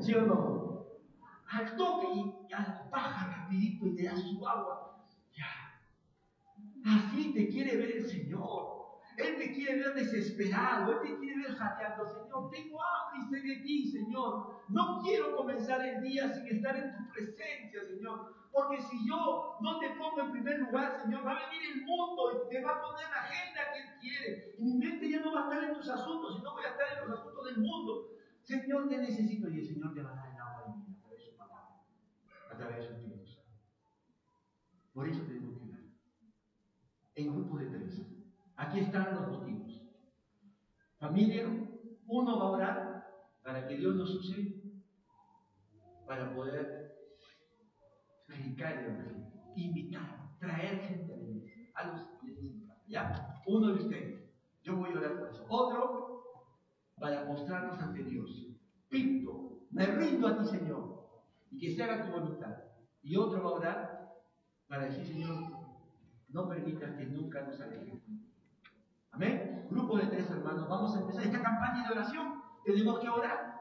¿Sí 0.01 0.15
o 0.15 0.23
no? 0.23 0.87
Al 1.51 1.77
toque 1.77 2.07
y 2.15 2.49
ya 2.49 2.89
baja 2.91 3.27
rapidito 3.27 3.87
y 3.87 3.93
le 3.93 4.05
da 4.05 4.17
su 4.17 4.47
agua. 4.47 5.05
Ya. 5.37 5.81
Así 6.87 7.33
te 7.35 7.49
quiere 7.49 7.77
ver 7.77 7.97
el 7.97 8.07
Señor. 8.07 8.81
Él 9.17 9.37
te 9.37 9.53
quiere 9.53 9.79
ver 9.79 9.95
desesperado, 9.95 10.93
Él 10.93 10.99
te 11.03 11.19
quiere 11.19 11.43
ver 11.43 11.55
jateando. 11.55 12.07
Señor, 12.07 12.51
tengo 12.51 12.79
hambre 12.83 13.21
y 13.21 13.29
sé 13.29 13.47
de 13.47 13.57
ti, 13.63 13.91
Señor. 13.91 14.63
No 14.69 15.01
quiero 15.03 15.37
comenzar 15.37 15.85
el 15.85 16.01
día 16.03 16.33
sin 16.33 16.47
estar 16.47 16.77
en 16.77 16.97
tu 16.97 17.13
presencia, 17.13 17.85
Señor. 17.85 18.35
Porque 18.53 18.81
si 18.81 19.07
yo 19.07 19.59
no 19.61 19.79
te 19.79 19.91
pongo 19.91 20.21
en 20.21 20.33
primer 20.33 20.61
lugar, 20.61 21.01
Señor, 21.03 21.27
va 21.27 21.33
a 21.33 21.49
venir 21.49 21.73
el 21.73 21.85
mundo 21.85 22.47
y 22.47 22.51
te 22.51 22.65
va 22.65 22.73
a 22.73 22.83
poner 22.83 23.09
la 23.11 23.23
agenda 23.23 23.61
que 23.73 23.81
Él 23.81 24.01
quiere. 24.01 24.55
Y 24.59 24.65
mi 24.65 24.75
mente 24.75 25.11
ya 25.11 25.21
no 25.21 25.35
va 25.35 25.41
a 25.41 25.45
estar 25.45 25.65
en 25.65 25.75
tus 25.75 25.89
asuntos, 25.89 26.37
sino 26.37 26.53
voy 26.53 26.65
a 26.65 26.69
estar 26.69 26.87
en 27.03 27.11
los 27.11 27.21
asuntos 27.21 27.45
del 27.47 27.59
mundo. 27.59 28.09
Señor, 28.43 28.88
te 28.88 28.99
necesito 28.99 29.49
y 29.49 29.61
el 29.61 29.66
Señor 29.66 29.95
te 29.95 30.03
va 30.03 30.12
a 30.12 30.16
dar 30.16 30.34
el 30.34 30.41
agua 30.41 30.64
de 30.66 30.72
vida 30.72 30.93
a 30.93 31.01
través 31.01 31.18
de 31.18 31.30
su 31.30 31.36
palabra, 31.36 31.82
a 32.51 32.57
través 32.57 32.76
de 32.76 32.82
su 32.82 32.93
Espíritu 32.95 33.26
Santo. 33.26 33.51
Por 34.93 35.09
eso 35.09 35.22
tenemos 35.22 35.59
que 35.59 35.68
orar. 35.68 35.80
En 37.14 37.34
grupos 37.34 37.61
de 37.61 37.66
tres. 37.66 38.03
Aquí 38.57 38.80
están 38.80 39.14
los 39.14 39.28
motivos. 39.28 39.82
Familia, 40.99 41.47
uno 42.07 42.38
va 42.38 42.45
a 42.45 42.51
orar 42.51 42.91
para 43.43 43.66
que 43.66 43.76
Dios 43.76 43.95
nos 43.95 44.14
use 44.14 44.61
para 46.07 46.34
poder 46.34 46.91
predicar 48.26 48.72
el 48.72 48.86
Evangelio, 48.86 49.26
invitar, 49.55 50.36
traer 50.38 50.80
gente 50.80 51.12
a 51.12 51.16
la 51.16 51.22
iglesia, 51.22 51.70
a 51.74 51.86
los 51.86 52.11
¿Ya? 52.91 53.41
Uno 53.47 53.68
de 53.68 53.84
ustedes. 53.84 54.28
Yo 54.62 54.76
voy 54.76 54.91
a 54.91 54.99
orar 54.99 55.18
por 55.20 55.28
eso. 55.28 55.47
Otro, 55.49 56.10
para 57.01 57.25
mostrarnos 57.25 57.81
ante 57.81 58.05
Dios. 58.05 58.47
Pito, 58.89 59.63
me 59.71 59.87
rindo 59.87 60.29
a 60.29 60.39
ti, 60.39 60.45
Señor, 60.45 61.09
y 61.51 61.59
que 61.59 61.75
se 61.75 61.83
haga 61.83 62.05
tu 62.05 62.13
voluntad. 62.13 62.55
Y 63.03 63.17
otro 63.17 63.43
va 63.43 63.51
a 63.51 63.55
orar 63.55 64.13
para 64.69 64.85
decir, 64.85 65.07
Señor, 65.07 65.35
no 66.29 66.49
permitas 66.49 66.93
que 66.93 67.07
nunca 67.07 67.41
nos 67.43 67.59
alejen. 67.61 68.03
Amén. 69.13 69.67
Grupo 69.71 69.97
de 69.97 70.07
tres 70.07 70.31
hermanos, 70.31 70.69
vamos 70.69 70.95
a 70.95 71.01
empezar 71.01 71.25
esta 71.25 71.43
campaña 71.43 71.89
de 71.89 71.95
oración. 71.95 72.43
Tenemos 72.65 73.01
que 73.01 73.09
orar. 73.09 73.61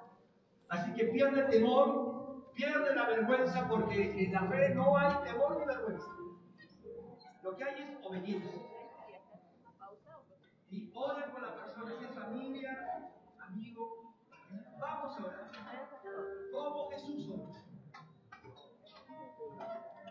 Así 0.68 0.94
que 0.94 1.06
pierde 1.06 1.42
el 1.42 1.50
temor, 1.50 2.52
pierde 2.54 2.94
la 2.94 3.08
vergüenza, 3.08 3.68
porque 3.68 4.24
en 4.24 4.34
la 4.34 4.44
fe 4.44 4.76
no 4.76 4.98
hay 4.98 5.16
temor 5.24 5.60
ni 5.60 5.66
vergüenza. 5.66 6.08
Lo 7.42 7.56
que 7.56 7.64
hay 7.64 7.82
es 7.82 8.06
obediencia. 8.06 8.52
Y 10.70 10.92
oren 10.94 11.32
por 11.32 11.42
la 11.42 11.56
persona, 11.56 11.94
si 11.98 12.06
es 12.06 12.12
familia, 12.12 12.89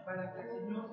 Para 0.08 0.32
que 0.32 0.40
el 0.40 0.48
Señor 0.64 0.88